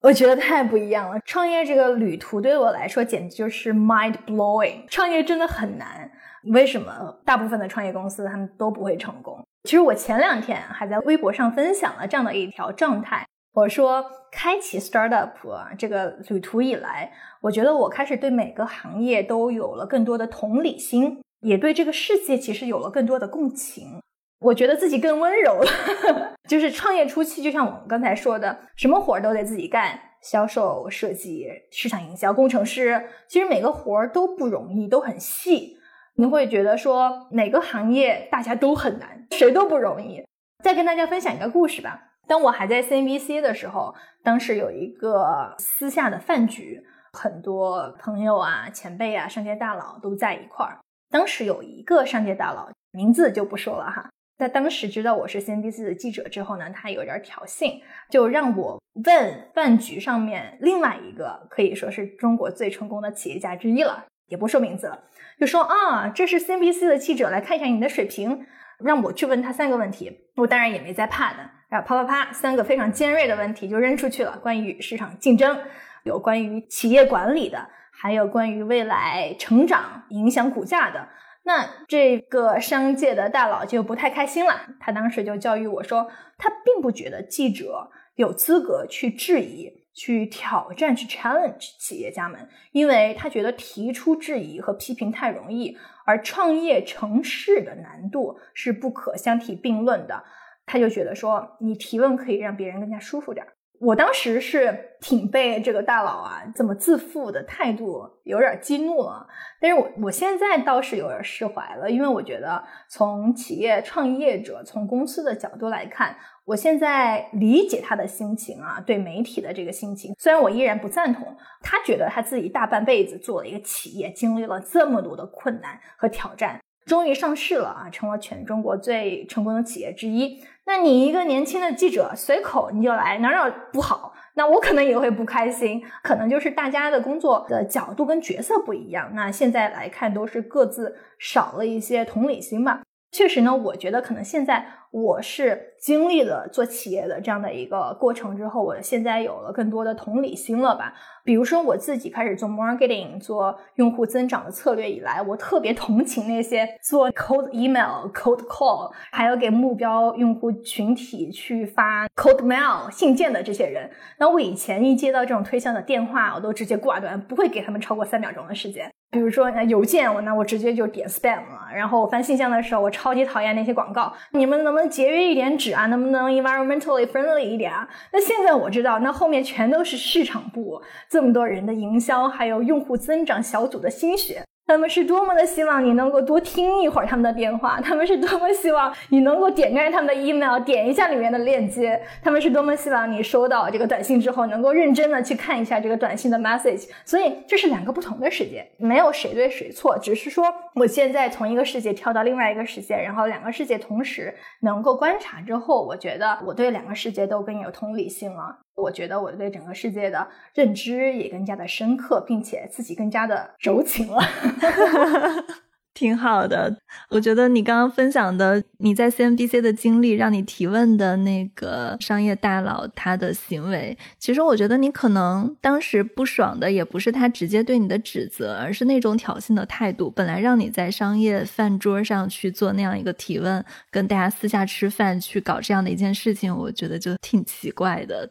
[0.00, 1.20] 我觉得太不一样了。
[1.26, 4.86] 创业这个旅途对我来说简直就是 mind blowing。
[4.88, 6.10] 创业真的很难。
[6.44, 9.44] 为什么大部分的创业公司他们都不会成功？
[9.64, 13.26] 其实我前两天还在微博上分享了这样的一条状态。
[13.52, 15.32] 我说，开启 startup
[15.76, 24.00] 这个旅途以来，我觉得我开始对每个行业都有了更多的同理心，也对这个世界其实有了更多的共情。
[24.40, 26.34] 我觉得自己更温柔了。
[26.48, 35.76] 就是创业初期，就像我们刚才说的，什么活儿都得自己干，销售、设计、市场营销、工程师，其实每个活儿都不容易，都很细。
[36.16, 40.22] 你会觉得说，哪个行业大家都很难，谁都不容易。
[40.62, 42.08] 再跟大家分享一个故事吧。
[42.26, 50.78] 当我还在 CNBC 的时候，当时有一个私下的饭局，很多朋友啊、前辈啊、商界大佬都在一块儿。
[51.10, 54.10] 当时有一个商界大佬名字就不说了哈。
[54.38, 65.04] 在当时知道我是 CNBC 的记者之后呢，他有点挑衅，就让我问饭局上面另外一个可以说是中国最成功的企业家之一了，也不说名字了，
[65.38, 68.46] 就说啊，这是 CNBC 的记者，来看一下你的水平，
[68.78, 70.30] 让我去问他三个问题。
[70.36, 75.60] 我当然也没在怕的，然后啪啪啪，三个非常尖锐的问题就扔出去了，关于市场竞争，
[76.04, 81.08] 有关于企业管理的，还有关于未来成长影响股价的。
[81.42, 100.22] 那这个商界的大佬就不太开心了，他当时就教育我说，他并不觉得记者有资格去质疑、去挑战、去 challenge 企业家们，因为他觉得提出质疑和批评太容易，而创业成事的难度是不可相提并论的。
[100.66, 103.52] 他就觉得说，你提问可以让别人更加舒服点儿。
[103.80, 109.26] 我当时是挺被这个大佬啊这么自负的态度有点激怒了，
[109.58, 116.14] 但是我我现在倒是有点释怀了，因为我觉得从企业创业者、从公司的角度来看，
[116.44, 126.60] 我现在理解他的心情啊，对媒体的这个心情，虽然我依然不赞同，他觉得他自己大半辈子做了一个企业，经历了这么多的困难和挑战。
[126.90, 130.42] 终于上市了啊，成了全中国最成功的企业之一。
[130.66, 134.12] 那你一个年轻的记者，随口你就来，哪哪不好？
[134.34, 135.80] 那我可能也会不开心。
[136.02, 139.12] 可能就是大家的工作的角度跟角色不一样。
[139.14, 142.80] 那现在来看，都是各自少了一些同理心吧。
[143.12, 150.92] 确实呢，我觉得可能现在我是经历了做企业的这样的一个过程之后，我现在有了更多的同理心了吧。
[151.22, 163.88] 比如说我自己开始做 marketing、做用户增长的策略以来，我特别同情那些做 cold email、cold call，还有给目标用户群体去发 cold mail 信件的这些人。
[164.18, 168.90] 那我以前一接到这种推销的电话，我都直接挂断，不会给他们超过三秒钟的时间。
[169.12, 171.68] 比如说，那邮件我那我直接就点 spam 了。
[171.74, 174.12] 然后我翻信箱的时候，我超级讨厌那些广告。
[174.30, 175.86] 你们能不能能节约一点纸啊？
[175.86, 177.86] 能不能 environmentally friendly 一点啊？
[178.12, 184.42] 那现在我知道，那后面全都是市场部这么多人的营销，还有用户增长小组的心血。
[184.66, 196.88] 他们是多么的希望你能够多听一会儿他们的电话，他们是多么希望你能够点开他们的 email，点一下里面的链接，他们是多么希望你收到这个短信之后能够认真的去看一下这个短信的 message。
[197.04, 208.58] 所以这是两个不同的世界，没有谁对谁错，只是说我现在从一个世界跳到另外一个世界，然后两个世界同时能够观察之后，我觉得我对两个世界都更有同理心了。
[208.76, 214.22] 我觉得我对整个世界的认知也更加的深刻，并且自己更加的柔情了，
[215.92, 216.74] 挺好的。
[217.10, 230.10] 我觉得你刚刚分享的你在 CNBC 的经历，让你提问的那个商业大佬他的行为，其实我觉得你可能当时不爽的也不是他直接对你的指责，而是那种挑衅的态度。
[230.10, 238.30] 本来让你在商业饭桌上去做那样一个提问，跟大家私下吃饭去搞这样的一件事情，我觉得就挺奇怪的。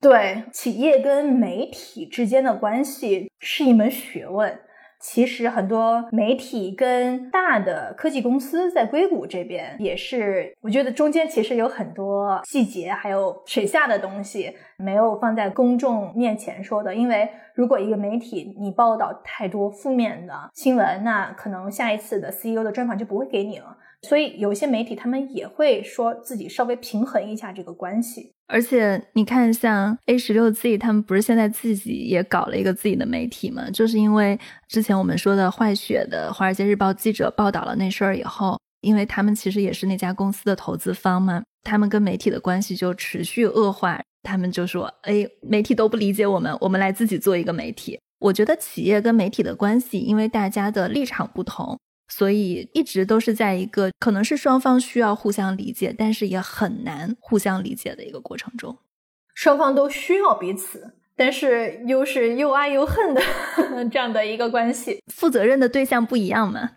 [0.00, 4.58] 对企业跟媒体之间的关系是一门学问。
[4.98, 16.94] 其实很多媒体跟大的科技公司在硅谷这边也是，我觉得中间其实有很多细节，还有水下的东西没有放在公众面前说的。
[16.94, 23.76] 因为如果一个媒体你报道太多负面的新闻，那可能下一次的 CEO 的专访就不会给你了。
[24.06, 28.32] 所以有些媒体他们也会说自己稍微平衡一下这个关系。
[28.46, 33.68] 而且你看，像 A 十六 Z 他们不是现在自己也搞了一个自己的媒体吗？
[33.70, 34.38] 就是因为
[34.68, 44.00] 之前我们说的坏血的《华尔街日报》记者报道了那事儿以后，因为他们其实也是那家公司的投资方嘛，他们跟媒体的关系就持续恶化。
[44.22, 51.78] 他们就说：“哎，媒体都不理解我们，我们来自己做一个媒体。”我觉得企业跟媒体的关系，因为大家的立场不同。
[52.08, 58.76] 所以一直都是在一个可能是双方需要互相理解，但是也很难互相理解的一个过程中。
[59.34, 63.20] 双方都需要彼此，但是又是又爱又恨的
[63.90, 65.02] 这样的一个关系。
[65.12, 66.72] 负责任的对象不一样嘛？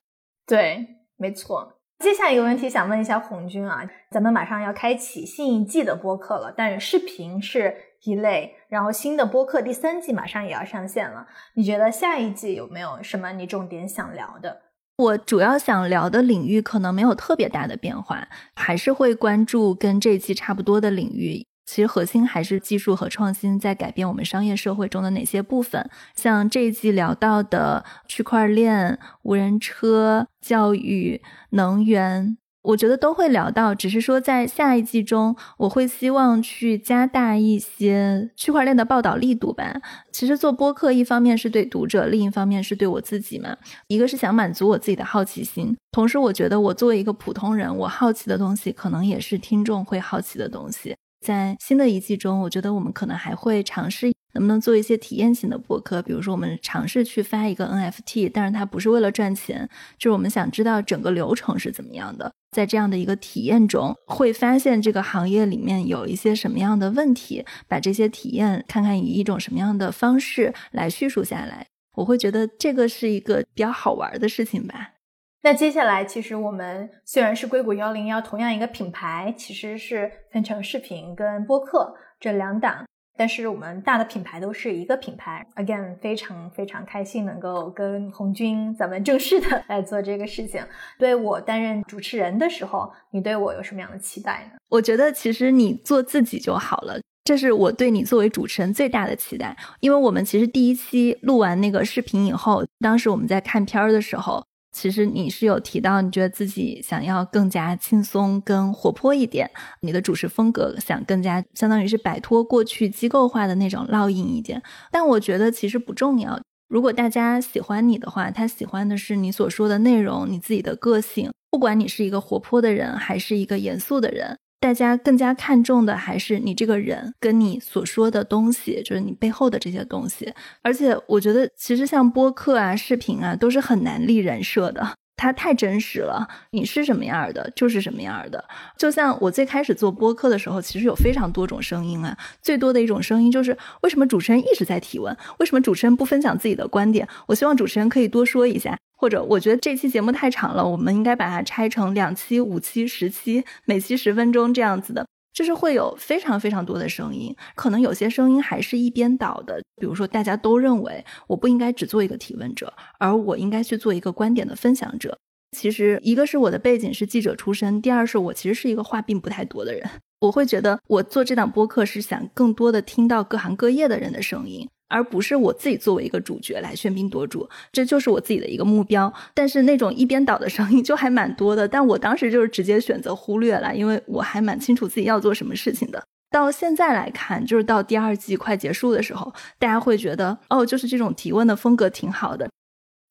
[0.46, 1.76] 对，没错。
[2.00, 11.28] 接下一个问题想问一下红军啊，咱们马上要开启新一季的播客了，但是视频是一类，然后新的播客第三季马上也要上线了。
[11.56, 14.62] 你觉得下一季有没有什么你重点想聊的？
[15.00, 21.46] 我主要想聊的领域可能没有特别大的变化，还是会关注跟这一季差不多的领域。
[21.66, 25.90] 其实核心还是技术和创新在改变我们商业社会中的哪些部分。
[26.16, 31.22] 像这一季聊到的区块链、无人车、教育、
[31.52, 39.82] 能源，我觉得都会聊到，只是说在下一季中，我会希望去加大一些区块链的报道力度吧。
[40.12, 43.56] 其实做播客，一方面是对读者，另一方面是对我自己嘛。
[43.88, 50.96] 一个是想满足我自己的好奇心，同时我觉得我作为一个普通人，我好奇的东西可能也是听众会好奇的东西。
[51.20, 59.68] 在新的一季中，我觉得我们可能还会尝试能不能做一些体验型的播客，比如说我们尝试去发一个 NFT，但是它不是为了赚钱，
[59.98, 62.32] 就是我们想知道整个流程是怎么样的。
[62.52, 74.94] 在这样的一个体验中，会发现这个行业里面有一些什么样的问题，把这些体验看看以一种什么样的方式来叙述下来，我会觉得这个是一个比较好玩的事情吧。
[75.42, 82.86] 那接下来，其实我们虽然是硅谷幺零幺同样一个品牌，其实是分成视频跟播客这两档，
[83.18, 85.48] 但是我们大的品牌都是一个品牌。
[85.56, 90.62] Again，非常非常开心能够跟红军咱们正式的 来做这个事情。
[90.98, 94.60] 对我担任主持人的时候，你对我有什么样的期待呢？
[94.68, 99.56] 我觉得其实你做自己就好了，这是我对你作为主持人最大的期待。
[99.80, 104.46] 因为我们其实第一期录完那个视频以后，当时我们在看片儿的时候。
[104.72, 109.50] 其实你是有提到，你觉得自己想要更加轻松、跟活泼一点，
[109.82, 114.62] 你的主持风格想更加相当于是摆脱过去机构化的那种烙印一点。
[114.92, 116.40] 但我觉得其实不重要。
[116.68, 121.32] 如果大家喜欢你的话，他喜欢的是你所说的内容，你自己的个性。
[121.50, 124.38] 不管你是一个活泼的人，还是一个严肃的人。
[124.60, 130.34] 大家更加看重的还是你这个人跟你所说的东西，就是你背后的这些东西。
[130.62, 136.26] 而且我觉得，其实像播客啊、视频啊，都是很难立人设的，它太真实了。
[136.52, 138.42] 你是什么样的，就是什么样的。
[138.78, 142.18] 就像我最开始做播客的时候，其实有非常多种声音啊。
[142.42, 145.16] 最多的一种声音就是，为什么主持人一直在提问？
[145.40, 147.06] 为什么主持人不分享自己的观点？
[147.28, 148.78] 我希望主持人可以多说一下。
[148.96, 159.62] 或者我觉得这期节目太长了，我们应该把它拆成两期、五期、十期，每期十分钟这样子的，就是会有非常非常多的声音，可能有些声音还是一边倒的。
[159.80, 165.18] 比如说，大家都认为我不应该只做一个提问者，而我应该去做一个观点的分享者。
[165.58, 169.90] 其实，一个是我的背景是记者出身，第二是我其实是一个话并不太多的人。
[170.22, 174.68] 我会觉得我做这档播客是想更多的听到各行各业的人的声音。
[174.90, 179.12] 而不是我自己作为一个主角来喧宾夺主，这就是我自己的一个目标。
[179.34, 186.04] 但是那种一边倒的声音就还蛮多的，但我当时就是直接选择忽略了，因为我还蛮清楚自己要做什么事情的。
[186.32, 192.49] 到现在来看，就是到第二季快结束的时候，大家会觉得哦，就是这种提问的风格挺好的。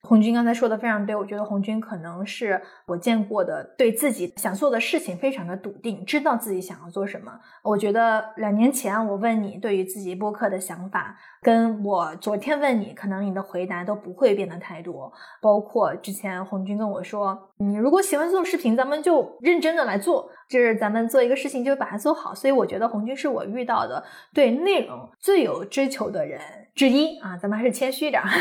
[0.08, 7.30] 红军刚才说的非常对，我觉得红军可能是我见过的对自己想做的事情非常的笃定，知道自己想要做什么。
[7.62, 15.12] 我觉得两年前我问你对于自己播客的想法，跟我昨天问你，可能你的回答都不会变得太多。
[15.42, 22.34] 包括之前红军跟我说，你如果喜欢做视频，咱们就认真的来做，就是咱们做一个事情就把它做好。
[22.34, 24.02] 所以我觉得红军是我遇到的
[24.32, 26.40] 对内容最有追求的人
[26.74, 28.22] 之一啊，咱们还是谦虚点。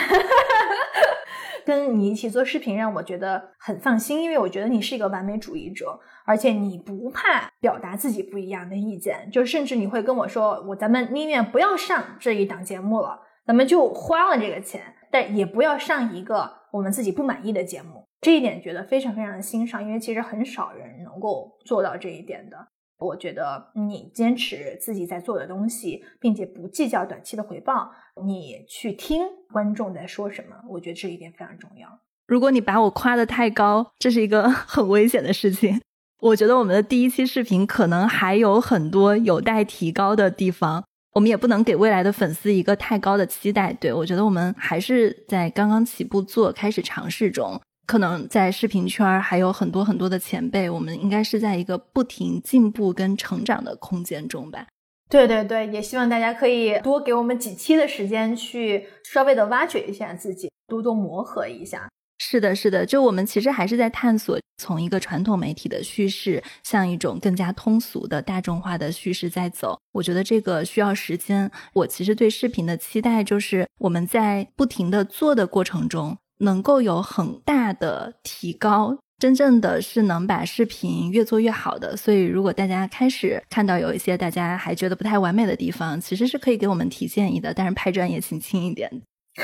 [1.67, 18.05] 跟你一起做视频，让我觉得很放心，因为我觉得你是一个完美主义者，而且你不怕表达自己不一样的意见，就甚至你会跟我说，我咱们宁愿不要上这一档节目了，咱们就花了这个钱，但也不要上一个我们自己不满意的节目。
[18.21, 22.57] 这一点觉得非常非常的欣赏，因为其实很少人能够做到这一点的。
[22.99, 27.91] 我觉得你坚持自己在做的东西，并且不计较短期的回报，
[28.25, 29.21] 你去听
[29.51, 31.99] 观众在说什么，我觉得这一点非常重要。
[32.25, 35.79] 如果你把我夸的太高，这是一个 很危险的事情。
[36.19, 40.83] 我觉得我们的第一期视频可能还有很多有待提高的地方，
[41.13, 43.71] 我们也不能给未来的粉丝一个太高的期待。
[43.73, 47.61] 对我觉得我们还是在刚刚起步做，开始尝试中。
[47.87, 54.67] 可能在视频圈还有很多很多的前辈，我们应该是在一个不停进步跟成长的空间中吧。
[55.09, 61.87] 对对对，也希望大家可以多给我们几期的时间，去稍微的挖掘一下自己，多多磨合一下。
[62.19, 69.79] 是的，是的，就我们其实还是在探索，从一个传统媒体的叙事，向一种更加通俗的大众化的叙事在走。
[69.93, 71.49] 我觉得这个需要时间。
[71.71, 76.17] 我其实对视频的期待，就是我们在不停的做的过程中。
[76.39, 81.97] 能够有很大的提高，真正的是能把视频越做越好的。
[81.97, 87.53] 所以，如果大家开始看到有一些大家还觉得不太完美的地方，其实是可以给我们提建议的。
[87.53, 88.89] 但是拍专业请轻一点。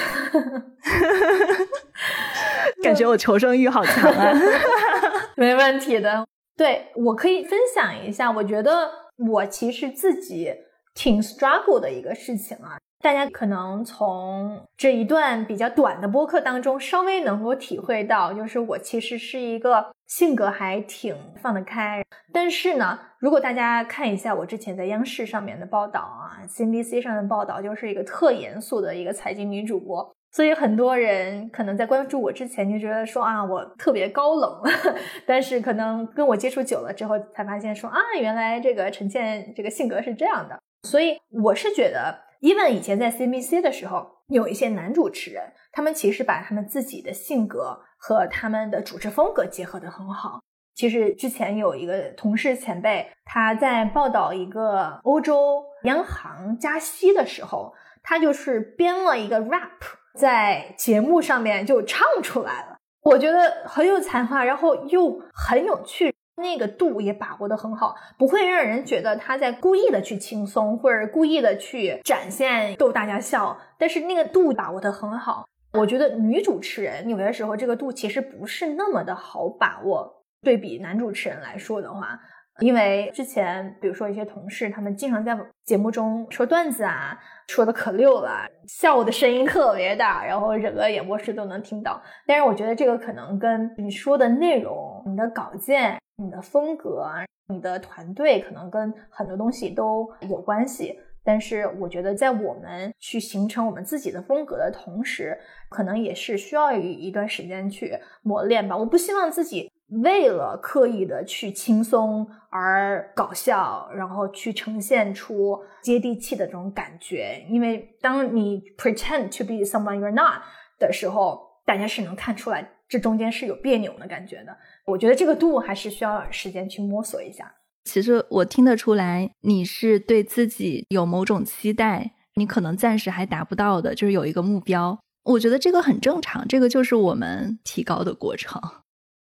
[2.84, 4.34] 感觉我求生欲好强啊！
[5.38, 6.26] 没问题的。
[6.56, 8.90] 对我可以分享一下，我觉得
[9.30, 10.54] 我其实自己
[10.94, 12.78] 挺 struggle 的一个事情啊。
[13.04, 22.02] 大家可能从这一段比较短的播客当中，稍微能够体会到，就是我其实是一个性格还挺放得开。
[22.32, 30.10] 但是呢，如果大家看一下我之前在央视上面的报道啊，CNBC 上的报道，就是一个特严肃的一个财经女主播。
[30.32, 34.62] 所以很多人可能在关注我之前就觉得说啊，我特别高冷。
[35.28, 40.58] 但是可能跟我接触久了之后，才发现说啊，原来这个陈倩这个性格是这样的。
[40.84, 42.23] 所以我是觉得。
[42.44, 50.42] Even 以前在 CBC 的时候，有一些男主持人，他们其实把他们自己的性格和他们的主持风格结合的很好。
[50.76, 59.80] 其实之前有一个同事前辈，他在报道一个欧洲央行加息的时候，他就是编了一个 rap，
[60.20, 62.78] 在节目上面就唱出来了。
[63.04, 66.14] 我觉得很有才华，然后又很有趣。
[66.36, 73.58] 那个度也把握的很好，不会让人觉得他在故意的去轻松，或者故意的去展现逗大家笑。
[73.78, 80.24] 但是那个度把握的很好，我觉得女主持人有的时候这个度其实不是那么的好把握。
[80.42, 82.20] 对比男主持人来说的话，
[82.60, 87.18] 因为之前比如说一些同事，他们经常在节目中说段子啊，
[87.48, 92.02] 说的可溜了，笑的声音特别大，然后整个演播室都能听到。
[92.28, 95.98] 但是我觉得这个可能跟你说的内容、你的稿件。
[96.18, 97.08] 你的风格，
[97.48, 105.38] 你的团队可能跟很多东西都有关系，但是我觉得在我们去形成我们自己的风格的同时，
[105.70, 108.78] 可能也是需要一一段时间去磨练吧。
[108.78, 109.72] 我不希望自己
[110.04, 120.42] 为了刻意的去轻松而搞笑，然后去呈现出接地气的这种感觉，因为当你 pretend to be someone you're not
[120.80, 124.56] 的时候，大家是能看出来这中间是有别扭的感觉的。
[124.86, 127.52] 我觉得这个度还是需要时间去摸索一下。
[127.86, 135.00] 其实我听得出来，你是对自己有某种期待，你可能暂时还达不到的，就是有一个目标。
[135.24, 138.62] 我觉得这个很正常，这个就是我们提高的过程。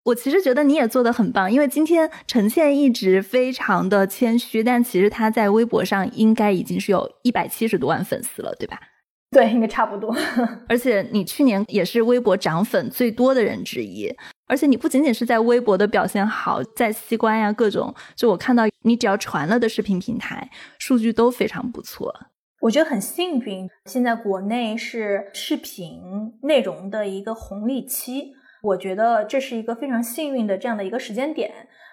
[0.04, 8.80] 我其实觉得你也做得很棒，因为今天陈倩一直非常的谦虚，但其实她在微博上应该已经是有一百七十多万粉丝了，对吧？
[9.38, 10.12] 对，应该差不多。
[10.68, 14.12] 而且你去年也是微博涨粉最多的人之一。
[14.48, 22.12] 而且你不仅仅是在微博的表现好，在西瓜呀各种，就我看到你只要传了的视频平台，数据都非常不错。
[22.62, 26.02] 我觉得很幸运，现在国内是视频
[26.42, 28.34] 内容的一个红利期，
[28.64, 31.52] 我觉得这是一个非常幸运的这样的一个时间点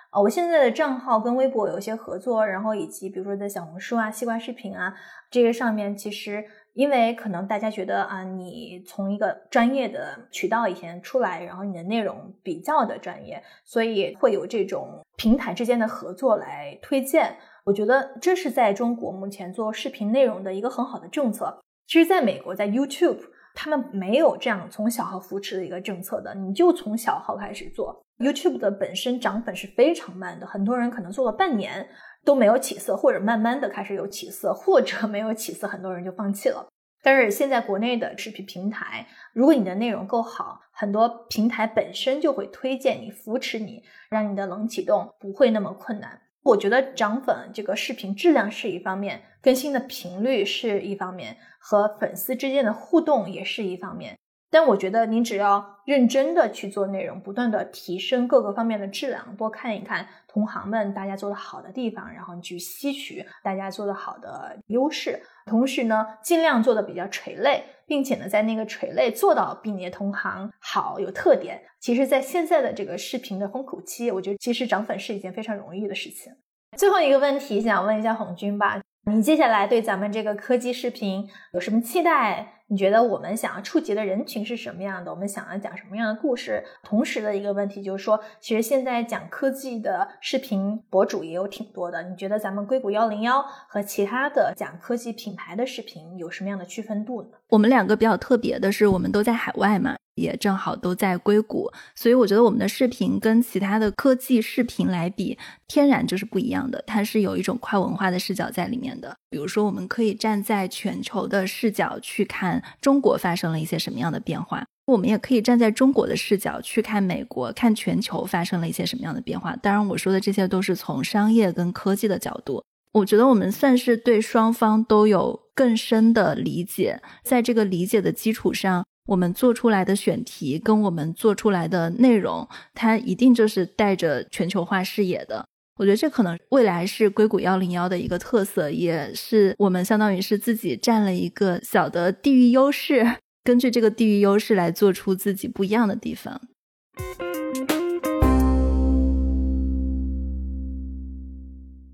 [0.09, 0.23] 啊。
[0.23, 4.95] 我现在的账号跟微博有一些合作，然后以及比如说在小红书啊、西瓜视频啊
[5.31, 6.43] 这些上面，其实。
[6.75, 17.37] 因为可能大家觉得啊，你从一个专业的渠道以前出来，然后你的内容比较的专业，所以会有这种平台之间的合作来推荐。
[17.65, 21.63] 我觉得这是在中国目前做视频内容的一个很好的政策。
[21.87, 23.21] 其实，在美国，在 YouTube，
[23.55, 28.05] 他们没有这样从小号扶持的一个政策的，你就从小号开始做。
[28.19, 31.89] YouTube 的本身涨粉是非常慢的，很多人可能做了半年。
[32.25, 36.67] 都没有起色，或者慢慢的开始有起色，或者没有起色，很多人就放弃了。
[37.03, 46.23] 但是现在国内的视频平台，如果你的内容够好，很多平台本身就会推荐你、扶持你，让你的冷启动不会那么困难。
[46.43, 54.19] 我觉得涨粉这个视频质量是一方面，更新的频率是一方面，和粉丝之间的互动也是一方面。
[54.51, 71.63] 但我觉得你只要认真的去做内容，不断的提升各个方面的质量，多看一看同行们大家做的好的地方，然后你去吸取大家做的好的优势，同时呢，尽量做的比较垂类，并且呢，在那个垂类做到比你的同行好有特点。
[71.79, 76.33] 其实，在现在的这个视频的风口期，我觉得其实涨粉是一件非常容易的事情。
[76.77, 82.53] 最后一个问题，想问一下红军吧，你接下来对咱们这个科技视频有什么期待？
[82.69, 85.11] 你觉得我们想要触及的人群是什么样的？
[85.11, 86.65] 我们想要讲什么样的故事？
[86.83, 92.03] 同时的一个问题就是说，其实现在讲科技的视频博主也有挺多的。
[92.05, 97.29] 你觉得咱们硅谷幺零幺和其他的讲科技品牌的视频有什么样的区分度呢？
[97.51, 99.95] 我们两个比较特别的是，我们都在海外嘛。
[100.15, 105.37] 也正好都在硅谷，所以我觉得我们的视频跟其他的科技视频来比，
[105.67, 106.81] 天然就是不一样的。
[106.87, 109.17] 它是有一种跨文化的视角在里面的。
[109.31, 119.55] 比如说，我们可以站在全球的视角去看中国发生了一些什么样的变化，我们也可以站在中国的视角去看美国、看全球发生了一些什么样的变化。
[119.57, 122.63] 当然，我说的这些都是从商业跟科技的角度。
[122.93, 128.85] 我觉得我们算是对双方都有更深的理解，在这个理解的基础上。
[129.07, 135.45] 我们做出来的选题跟我们做出来的内容，它一定就是带着全球化视野的。
[135.77, 146.41] 我觉得这可能未来是硅谷幺零幺的一个特色，也是我们相当于是自己占了一个小的地域优势，根据这个地域优势来做出自己不一样的地方。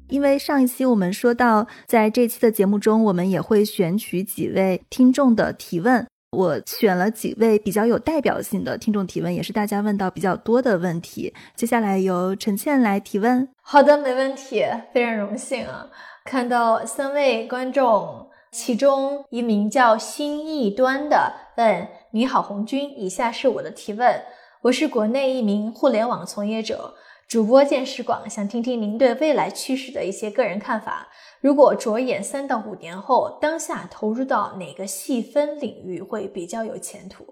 [0.08, 6.06] 因为上一期我们说到，在这期的节目中，我们也会选取几位听众的提问。
[6.30, 11.34] 我选了几位比较有代表性的听众提问，也是大家问到比较多的问题。
[11.56, 13.48] 接下来由陈倩来提问。
[13.60, 14.64] 好的，没问题，
[14.94, 15.88] 非常荣幸啊！
[16.24, 24.22] 看到三位观众，其中一名叫心意端的问：“你好，红军，以下是我的提问，
[24.62, 26.94] 我是国内一名互联网从业者。”
[27.26, 31.08] 主播见识广，想听听您对未来趋势的一些个人看法。
[31.40, 37.24] 如果着眼三到五年后，当下投入到哪个细分领域会比较有前途？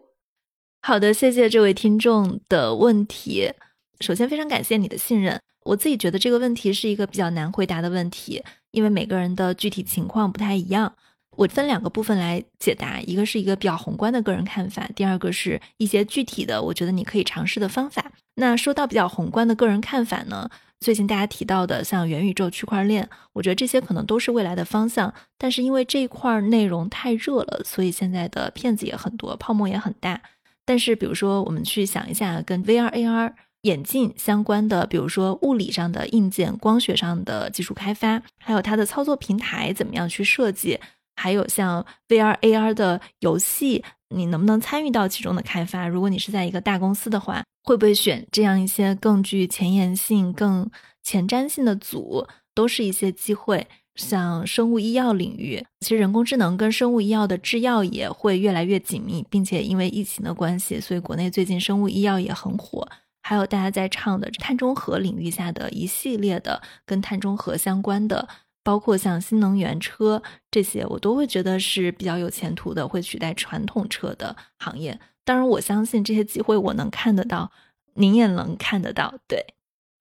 [0.81, 3.53] 好的，谢谢这位听众的问题。
[4.01, 5.39] 首先，非常感谢你的信任。
[5.65, 10.95] 我自己觉得这个问题是一个比较难回答的问题，因为每个人的具体情况不太一样。
[11.39, 18.11] 我分两个部分来解答，一个是一个比较宏观的个人看法，第二个是一些具体的，我觉得你可以尝试的方法。
[18.35, 25.15] 那说到比较宏观的个人看法呢，最近大家提到的像元宇宙、区块链，我觉得这些可能都是未来的方向。
[25.39, 30.21] 但是因为这一块内容太热了，所以现在的骗子也很多，泡沫也很大。
[30.67, 33.33] 但是比如说，我们去想一下跟 VR、AR
[33.63, 40.81] 眼镜相关的，比如说物理上的硬件、光学上的技术开发，还有它的操作平台怎么样去设计。
[41.19, 45.89] 还有像 VR、AR 的游戏，你能不能参与到其中的开发？
[45.89, 50.71] 如果你是在一个大公司的话，会不会选这样一些更具前沿性、更
[51.03, 52.27] 前瞻性的组？
[52.55, 53.67] 都是一些机会。
[53.97, 62.89] 像生物医药领域，其实人工智能跟生物医药的制药也会越来越紧密，并且因为疫情的关系，所以国内最近生物医药也很火。
[63.23, 68.29] 还有大家在唱的碳中和领域下的一系列的跟碳中和相关的。
[68.69, 75.01] 包括像新能源车这些，我都会觉得是比较有前途的，会取代传统车的行业。
[75.25, 77.51] 当然，我相信这些机会我能看得到，
[77.95, 79.15] 您也能看得到。
[79.27, 79.43] 对，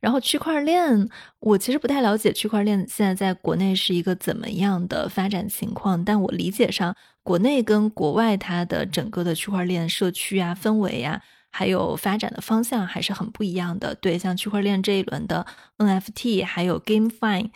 [0.02, 1.08] 然后区块链，
[1.40, 6.94] 我其实不太了解区块链现在在国内是一个怎么样的发展情况，但我理解上，
[7.24, 13.96] 国内跟国外它的整个的区块链社区啊、氛围啊，还有发展的方向还是很不一样的。
[13.96, 15.46] 对，像区块链这一轮的
[15.78, 17.50] NFT，还有 GameFi。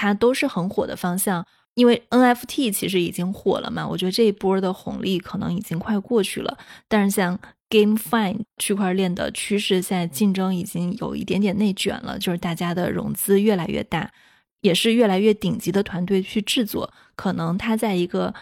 [0.00, 1.44] 它都是很火的方向，
[1.74, 6.56] 因为 NFT 其实已经火了嘛，我觉得这一波的红利可能已经快过去了。
[6.86, 7.36] 但是像
[7.68, 14.08] GameFi 区块链的趋势，现在竞争已经有一点点内卷了，就是大家的融资越来越大，
[14.60, 16.92] 也是越来越顶级的团队去制作。
[17.16, 18.32] 可能它在一个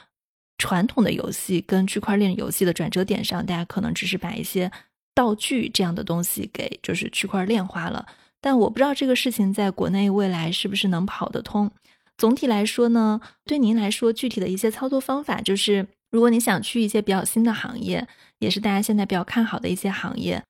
[0.59, 4.71] 传统的游戏跟区块链游戏的转折点上，大家可能只是把一些
[5.15, 8.05] 道具这样的东西给就是区块链化了。
[8.47, 11.69] 但我不知道这个事情在国内未来是不是能跑得通。
[12.17, 18.07] 总体来说呢，对您来说，具体的一些操作方法就是，如果你想去一些比较新的行业，
[18.39, 20.41] 也是大家现在比较看好的一些行业，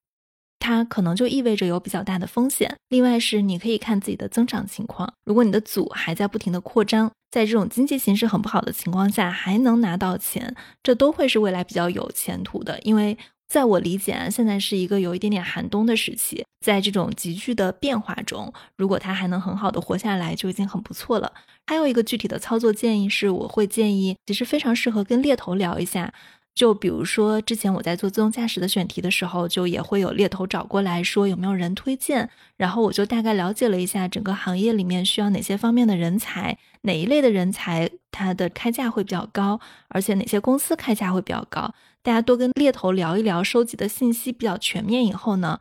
[0.58, 2.76] 它可能就意味着有比较大的风险。
[2.90, 13.16] 另外是你可以看自己的增长情况，如果你的组还在不停的扩张，在这种经济形势很不好的情况下还能拿到钱，这都会是未来比较有前途的，因为。
[13.48, 21.32] 在我理解啊，现在是一个有一点点寒冬的时期，在这种急剧的变化中，如果它还能很好的活下来，就已经很不错了。
[21.66, 26.12] 还有一个具体的操作建议是，我会建议，其实非常适合跟猎头聊一下。
[26.54, 41.72] 就比如说，之前我在做自动驾驶的选题的时候，就也会有猎头找过来说有没有人推荐，然后我就大概了解了一下整个行业里面需要哪些方面的人才，哪一类的人才它的开价会比较高，而且哪些公司开价会比较高。
[42.02, 45.60] 大家多跟猎头聊一聊，收集的信息比较全面以后呢，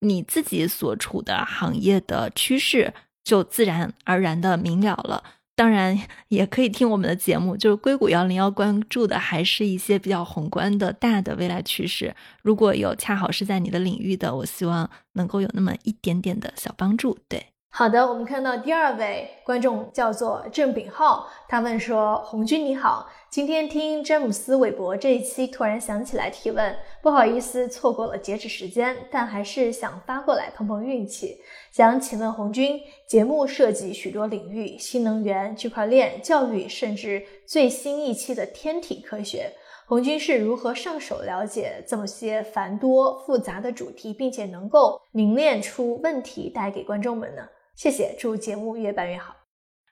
[0.00, 2.92] 你自己所处的行业的趋势
[3.22, 5.22] 就自然而然的明了了。
[5.54, 12.16] 当然，也可以听我们的节目，就是硅谷幺零幺关注的还是一些比较宏观的大的未来趋势。
[12.42, 17.18] 如果有恰好是在你的领域的，我希望能够有那么一点点的小帮助。
[17.28, 17.51] 对。
[17.74, 31.38] 好的，我们看到第二位观众叫做郑炳浩，他问说：“红军你好，今天听詹姆斯韦伯这一期，突然想起来提问，不好意思错过了截止时间，但还是想发过来碰碰运气。
[31.70, 39.50] 想请问红军，节目涉及许多领域，新能源、区块链、教育，甚至最新一期的天体科学。”
[39.88, 47.42] 红军是如何上手了解这么些繁多复杂的主题，并且能够凝练出问题带给观众们呢？
[47.74, 49.36] 谢谢，祝节目越办越好。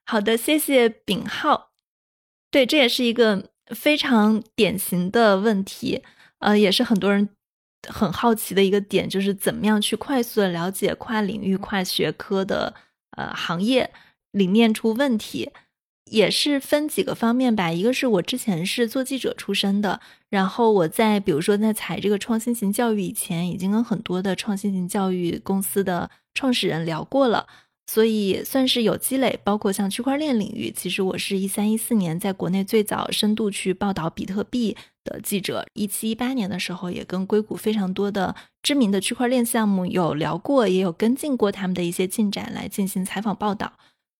[0.04, 1.70] 好的，谢谢炳浩。
[2.50, 6.02] 对，这也是一个非常典型的问题，
[6.38, 7.28] 呃，也是很多人
[7.88, 12.74] 很好奇的一个点，就是怎么样去快速的了解跨领域、跨学科的
[13.16, 13.92] 呃行业
[14.32, 15.50] 里面出问题。
[16.06, 27.46] 也是分几个方面吧，一个是我之前是做记者出身的，然后我在比如说在采这个创新型教育以前，已经跟很多的创新型教育公司的创始人聊过了，
[27.92, 29.36] 所以算是有积累。
[29.42, 43.72] 包括像区块链领域，其实我是一三一四年在国内最早深度去报道比特币的记者，一七一八年的时候也跟硅谷非常多的知名的区块链项目有聊过，也有跟进过他们的一些进展来进行采访报道。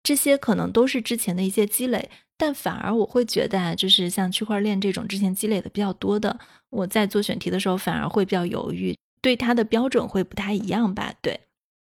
[0.03, 6.37] 这些可能都是之前的一些积累，但反而我会觉得啊，就是像区块链这种之前积累的比较多的，
[6.71, 11.13] 我在做选题的时候反而会比较犹豫，对它的标准会不太一样吧？
[11.21, 11.39] 对，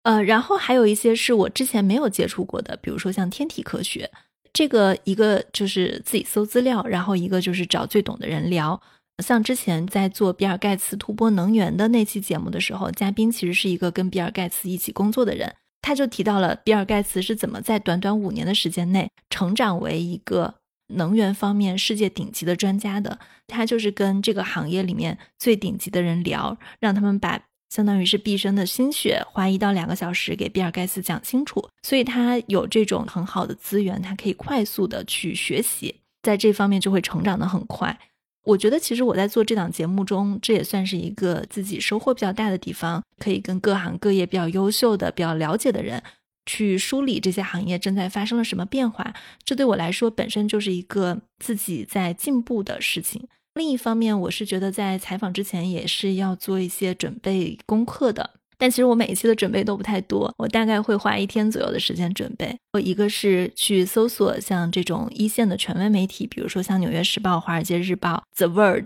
[0.06, 4.10] 呃，然后还有一些是我之前没有接触过的，比如说像天体科学，
[4.54, 8.80] 这个一个就是自己搜资料，然后一个就是找最懂的人聊。
[9.24, 15.52] 像之前在做比尔盖茨突破能源的那期节目的时候，嘉宾其实是一个跟比尔盖茨一起工作的人。
[15.82, 20.54] 他就提到了比尔盖茨是怎么在短短五年的时间内成长为一个
[20.94, 23.18] 能源方面世界顶级的专家的。
[23.48, 27.42] 他就是跟这个行业里面最顶级的人聊，让他们把
[27.76, 31.68] 相当于是毕生的心血花一到两个小时给比尔盖茨讲清楚。
[31.84, 38.00] 所以他有这种很好的资源，他可以快速的去学习，在这方面就会成长的很快。
[38.46, 46.02] 我觉得其实我在做这档节目中，这也算是一个自己收获比较大的地方，可以跟各行各业比较优秀的、比较了解的人
[46.46, 49.14] 去梳理这些行业正在发生了什么变化。
[49.44, 53.28] 这对我来说本身就是一个自己在进步的事情。
[53.56, 58.32] 另一方面，我是觉得在采访之前也是要做一些准备功课的。
[58.58, 62.54] 但其实我每一期的准备都不太多，我大概会花一天左右的时间准备。
[62.74, 68.84] 我一个是去搜索像这种一线的权威媒体，比如说像《纽约时报》《华尔街日报》《The Verge》，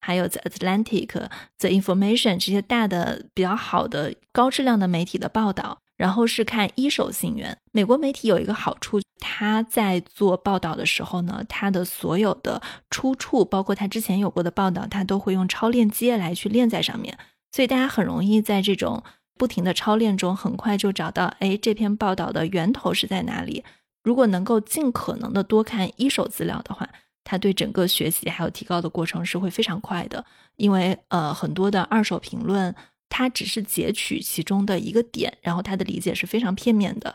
[0.00, 1.06] 还有《The Atlantic》
[1.58, 5.79] 《The Information》这些大的比较好的高质量的媒体的报道。
[6.00, 7.54] 然后是看一手信源。
[7.72, 17.18] 美国媒体有一个好处，他在做报道的时候呢，他的所有的出处，包括他之前有过的报道，他都会用超链接来去链在上面。
[17.52, 19.04] 所以大家很容易在这种
[19.36, 23.62] 不停的超链中，很快就找到，哎，这篇报道的源头是在哪里？
[24.02, 26.88] 如果能够尽可能的多看一手资料的话，
[27.24, 30.24] 它对整个学习还有提高的过程是会非常快的。
[30.56, 32.74] 因为呃，很多的二手评论，
[33.10, 37.14] 它只是截取其中的一个点，然后它的理解是非常片面的。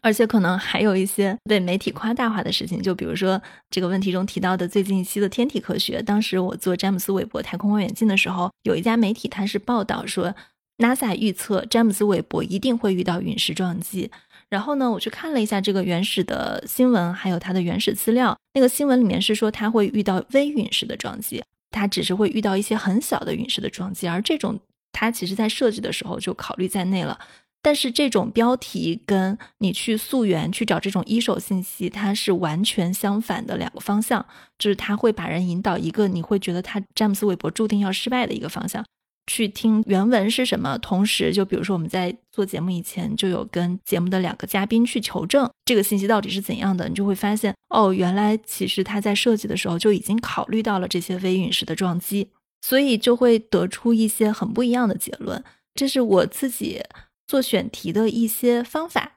[0.00, 3.40] 而且可能还有一些被媒体夸大化的事情，就比如说
[3.70, 6.02] 这个问题中提到的最近一期的天体科学。
[6.02, 10.34] 当时我做詹姆斯韦伯太空望远镜的时候，有一家媒体它是报道说
[10.78, 14.10] ，NASA 预测詹姆斯韦伯一定会遇到陨石撞击。
[14.48, 18.36] 然后呢，我去看了一下这个原始的新闻，还有它的原始资料。
[18.54, 24.58] 那个新闻里面是说它会遇到微陨石的撞击，它只是会遇到一些很小的陨石的撞击，而这种
[24.92, 27.18] 它其实在设计的时候就考虑在内了。
[27.64, 34.26] 但是这种标题跟你去溯源去找这种一手信息，它是完全相反的两个方向，
[34.58, 38.84] 就是它会把人引导一个你会觉得他詹姆斯韦伯注定要失败的一个方向，
[39.28, 40.76] 去听原文是什么。
[40.78, 52.30] 同时，就比如说我们在做节目以前就有跟节目的两个嘉宾去求证这个信息到底是怎样的，你就会发现哦，原来其实他在设计的时候就已经考虑到了这些微陨石的撞击，
[52.62, 55.44] 所以就会得出一些很不一样的结论。
[55.74, 56.80] 这是我自己。
[57.24, 59.12] 做选题的一些方法，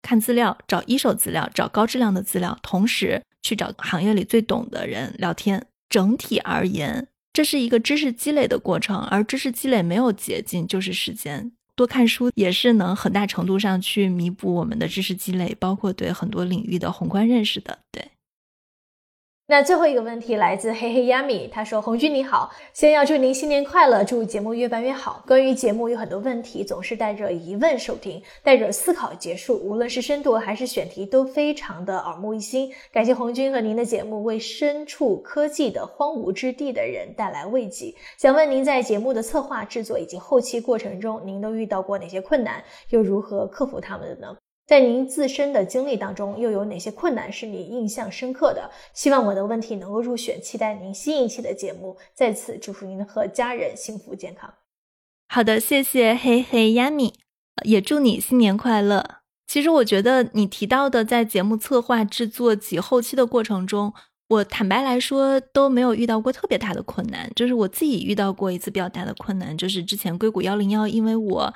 [0.00, 5.66] 看资料，找一手资料，找高质量的资料，同时去找行业里最懂的人聊天。
[5.90, 11.52] 整体而言，这是一个知识积累的过程，而知识积累没有捷径，就是时间。
[11.74, 17.80] 多看书也是能很大程度上去弥补我们的知识积累，包括对很多领域的宏观认识的。
[17.92, 18.12] 对。
[19.48, 25.22] 那最后一个问题来自嘿嘿 yummy，他说：“红军你好，先要祝您新年快乐，祝节目越办越好。
[25.24, 29.56] 关于节目有很多问题，总是带着疑问收听，带着思考结束。
[29.58, 32.68] 无论是深度还是选题，都非常的耳目一新。
[32.92, 37.94] 感谢红军和您的节目，为身处科技的荒芜之地的人带来慰藉。
[38.18, 44.36] 想问您在节目的策划、制作以及后期过程中，您都遇到过哪些困难，又如何克服他们的呢？”
[44.66, 48.68] 在您自身的经历当中，又有哪些困难是你印象深刻的？
[48.92, 51.96] 希望我的问题能够入选，期待您新一期的节目。
[52.14, 54.52] 再次祝福您和家人幸福健康。
[55.28, 57.14] 好的，谢谢嘿嘿亚米，
[57.64, 59.18] 也祝你新年快乐。
[59.46, 63.94] 其实我觉得你提到的在节目策划、制作及后期的过程中，
[64.28, 67.30] 我坦白来说都没有遇到过特别大的困难。
[67.36, 71.54] 就是我自己遇到过一次比较大的困难，就是之前硅谷幺零幺，因为我。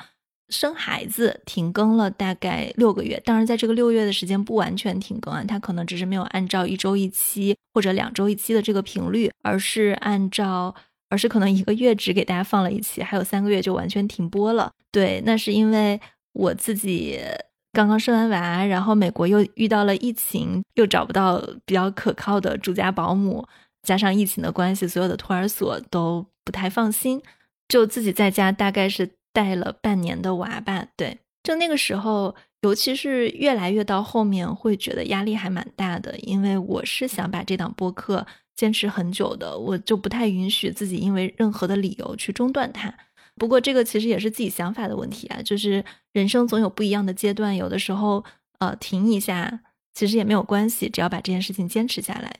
[0.51, 10.75] 生孩子停更了大概六个月，当然在这个六月的时间不完全停更啊，他可能只是没有按照一周一期或者两周一期的这个频率，而是按照，
[11.09, 14.73] 而是可能一个月只给大家放了一期，还有三个月就完全停播了。
[14.91, 16.01] 对，那是因为
[16.33, 17.21] 我自己
[17.73, 23.47] 刚刚生完娃，然后美国又遇到了疫情，又找不到比较可靠的住家保姆，
[23.83, 27.23] 加上疫情的关系，所有的托儿所都不太放心，
[27.69, 30.87] 就自己在家大概是带了半年的娃吧。
[30.97, 42.95] 对，就那个时候，尤其是越来越到后面，会觉得压力还蛮大的，因为我是想把这档播客坚持很久的，我就不太允许自己因为任何的理由去中断它。
[43.37, 48.23] 不过这个其实也是自己想法的问题啊，就是人生总有不一样的阶段，有的时候
[48.59, 49.61] 呃停一下，
[49.95, 52.31] 其实也没有关系，只要把这件事情坚持下来。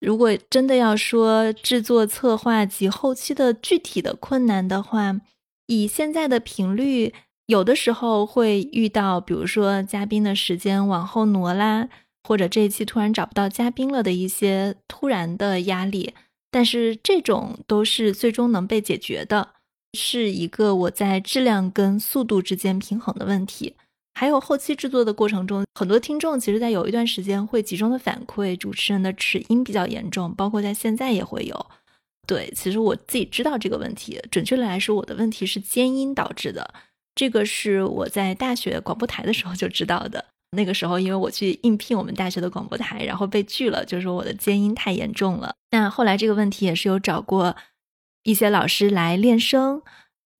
[0.00, 5.20] 如果真的要说制作策划及后期的具体的困难的话，
[5.66, 7.12] 以现在的频率，
[7.46, 11.88] 有的时候会遇到，比如说嘉宾的时间往后挪啦，
[12.22, 16.14] 或者这一期突然找不到嘉宾了的一些突然的压力，
[16.50, 19.50] 但是这种都是最终能被解决的。
[19.96, 23.74] 是一个我在质量跟速度之间平衡的问题，
[24.12, 31.66] 还有后期制作的过程中，很多听众其实在有一段时间会集中的反馈主持人的齿音比较严重，包括在现在也会有。
[32.26, 36.74] 对，其实我自己知道这个问题，准确的来说，我的问题是尖音导致的。
[37.14, 40.24] 这个是我在大学广播台的时候就知道的。
[40.56, 45.54] 那个时候，因为我去应聘我们大学的广播台，然后被拒了，就说我的尖音太严重了。
[45.70, 47.56] 那后来这个问题也是有找过。
[48.22, 49.80] 一些老师来练声，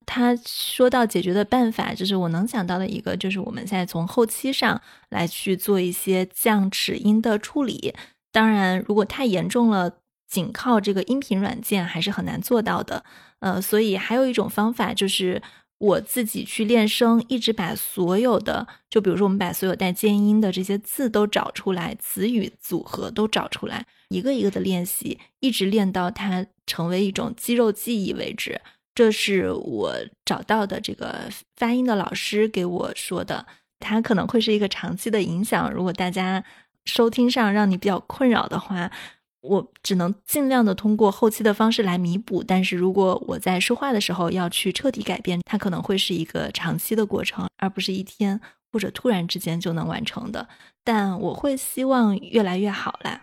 [0.05, 7.95] 他说到解决的办法，就是我能想到的一个，就是我们现在从后期上来去做一些降齿音的处理。
[8.33, 13.03] 当然，如果太严重了，仅靠这个音频软件还是很难做到的。
[13.39, 15.41] 呃，所以还有一种方法，就是
[15.77, 26.45] 我自己去练声，一直把所有的，就比如说我们把所有带尖音的这些字都找出来，词语组合都找出来，一个一个的练习，一直练到它。
[26.69, 28.59] 成为一种肌肉记忆为止，
[28.93, 33.45] 这是我找到的这个发音的老师给我说的。
[33.79, 35.71] 它可能会是一个长期的影响。
[35.71, 36.43] 如果大家
[36.83, 38.91] 收听上让你比较困扰的话，
[39.47, 42.43] 我只能尽量的通过后期的方式来弥补。
[42.43, 48.39] 但是如果我在说话的时候要去彻底改变，它可能会是一个长期的过程，而不是一天
[48.71, 50.47] 或者突然之间就能完成的。
[50.83, 53.21] 但我会希望越来越好啦。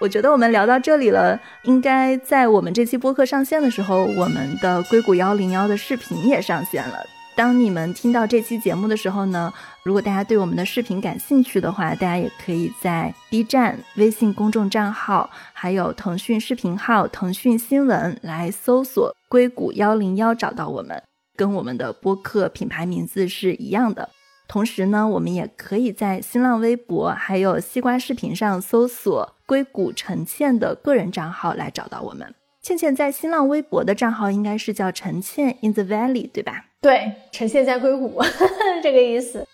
[0.00, 7.13] 我觉得我们聊到这里了，应该在我们这期播客上线的时候，我们的硅谷幺零幺的视频也上线了。
[7.36, 21.02] 当你们听到这期节目的时候呢，如果大家对我们的视频感兴趣的话，大家也可以在 B 站、微信公众账号，还有腾讯视频号、腾讯新闻来搜索“硅谷幺零幺”找到我们，
[21.36, 24.10] 跟我们的播客品牌名字是一样的。
[24.46, 32.32] 同时呢，我们也可以在新浪微博还有西瓜视频上搜索“硅谷陈倩”的个人账号来找到我们。
[32.64, 36.64] 倩倩在新浪微博的账号应该是叫陈倩 in the valley，对吧？
[36.80, 38.18] 对，陈倩在硅谷，
[38.82, 39.46] 这个意思。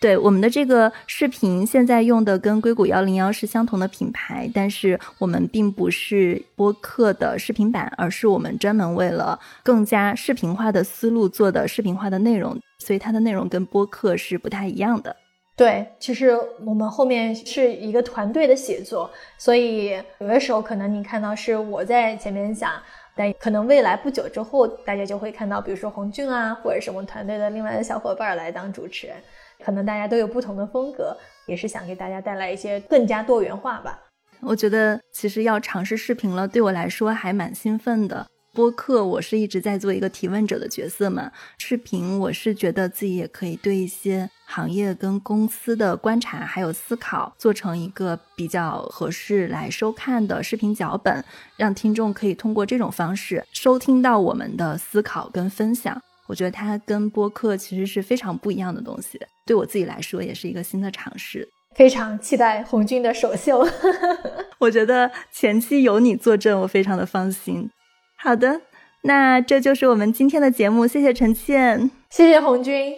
[0.00, 15.14] 对我们的这个视频，现在用的跟硅谷幺零幺是相同的品牌，但是我们并不是播客的视频版，而是我们专门为了更加视频化的思路做的视频化的内容，所以它的内容跟播客是不太一样的。
[15.58, 22.80] 对，其实我们后面是一个团队的写作，所以有的时候可能你看到是我在前面讲，
[23.16, 29.16] 但可能未来不久之后，大家就会看到，比如说红俊啊，或者是我们团队的另外的小伙伴来当主持人。
[29.64, 31.16] 可能大家都有不同的风格，
[31.48, 33.98] 也是想给大家带来一些更加多元化吧。
[34.40, 38.24] 我觉得其实要尝试视频了，对我来说还蛮兴奋的。
[38.54, 51.22] 播客我是一直在做一个提问者的角色嘛，视频我是觉得自己也可以对一些行业跟公司的观察还有思考，做成一个比较合适来收看的视频脚本，
[51.56, 56.00] 让听众可以通过这种方式收听到我们的思考跟分享。
[56.26, 61.46] 我觉得它跟播客其实是非常不一样的东西，对我自己来说也是一个新的尝试。
[61.74, 63.66] 非常期待红军的首秀，
[64.58, 67.70] 我觉得前期有你坐镇，我非常的放心。
[68.16, 68.62] 好的，
[69.02, 72.94] 那这就是我们今天的节目，谢谢陈倩，谢谢红军，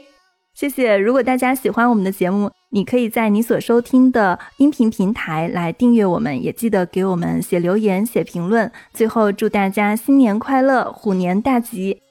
[0.61, 0.95] 谢谢。
[0.95, 8.71] 如果大家喜欢我们的节目，你可以在你所收听的音频平台来订阅我们，也记得给我们写留言、写评论。
[8.93, 12.03] 最后，祝大家新年快乐，虎年大吉！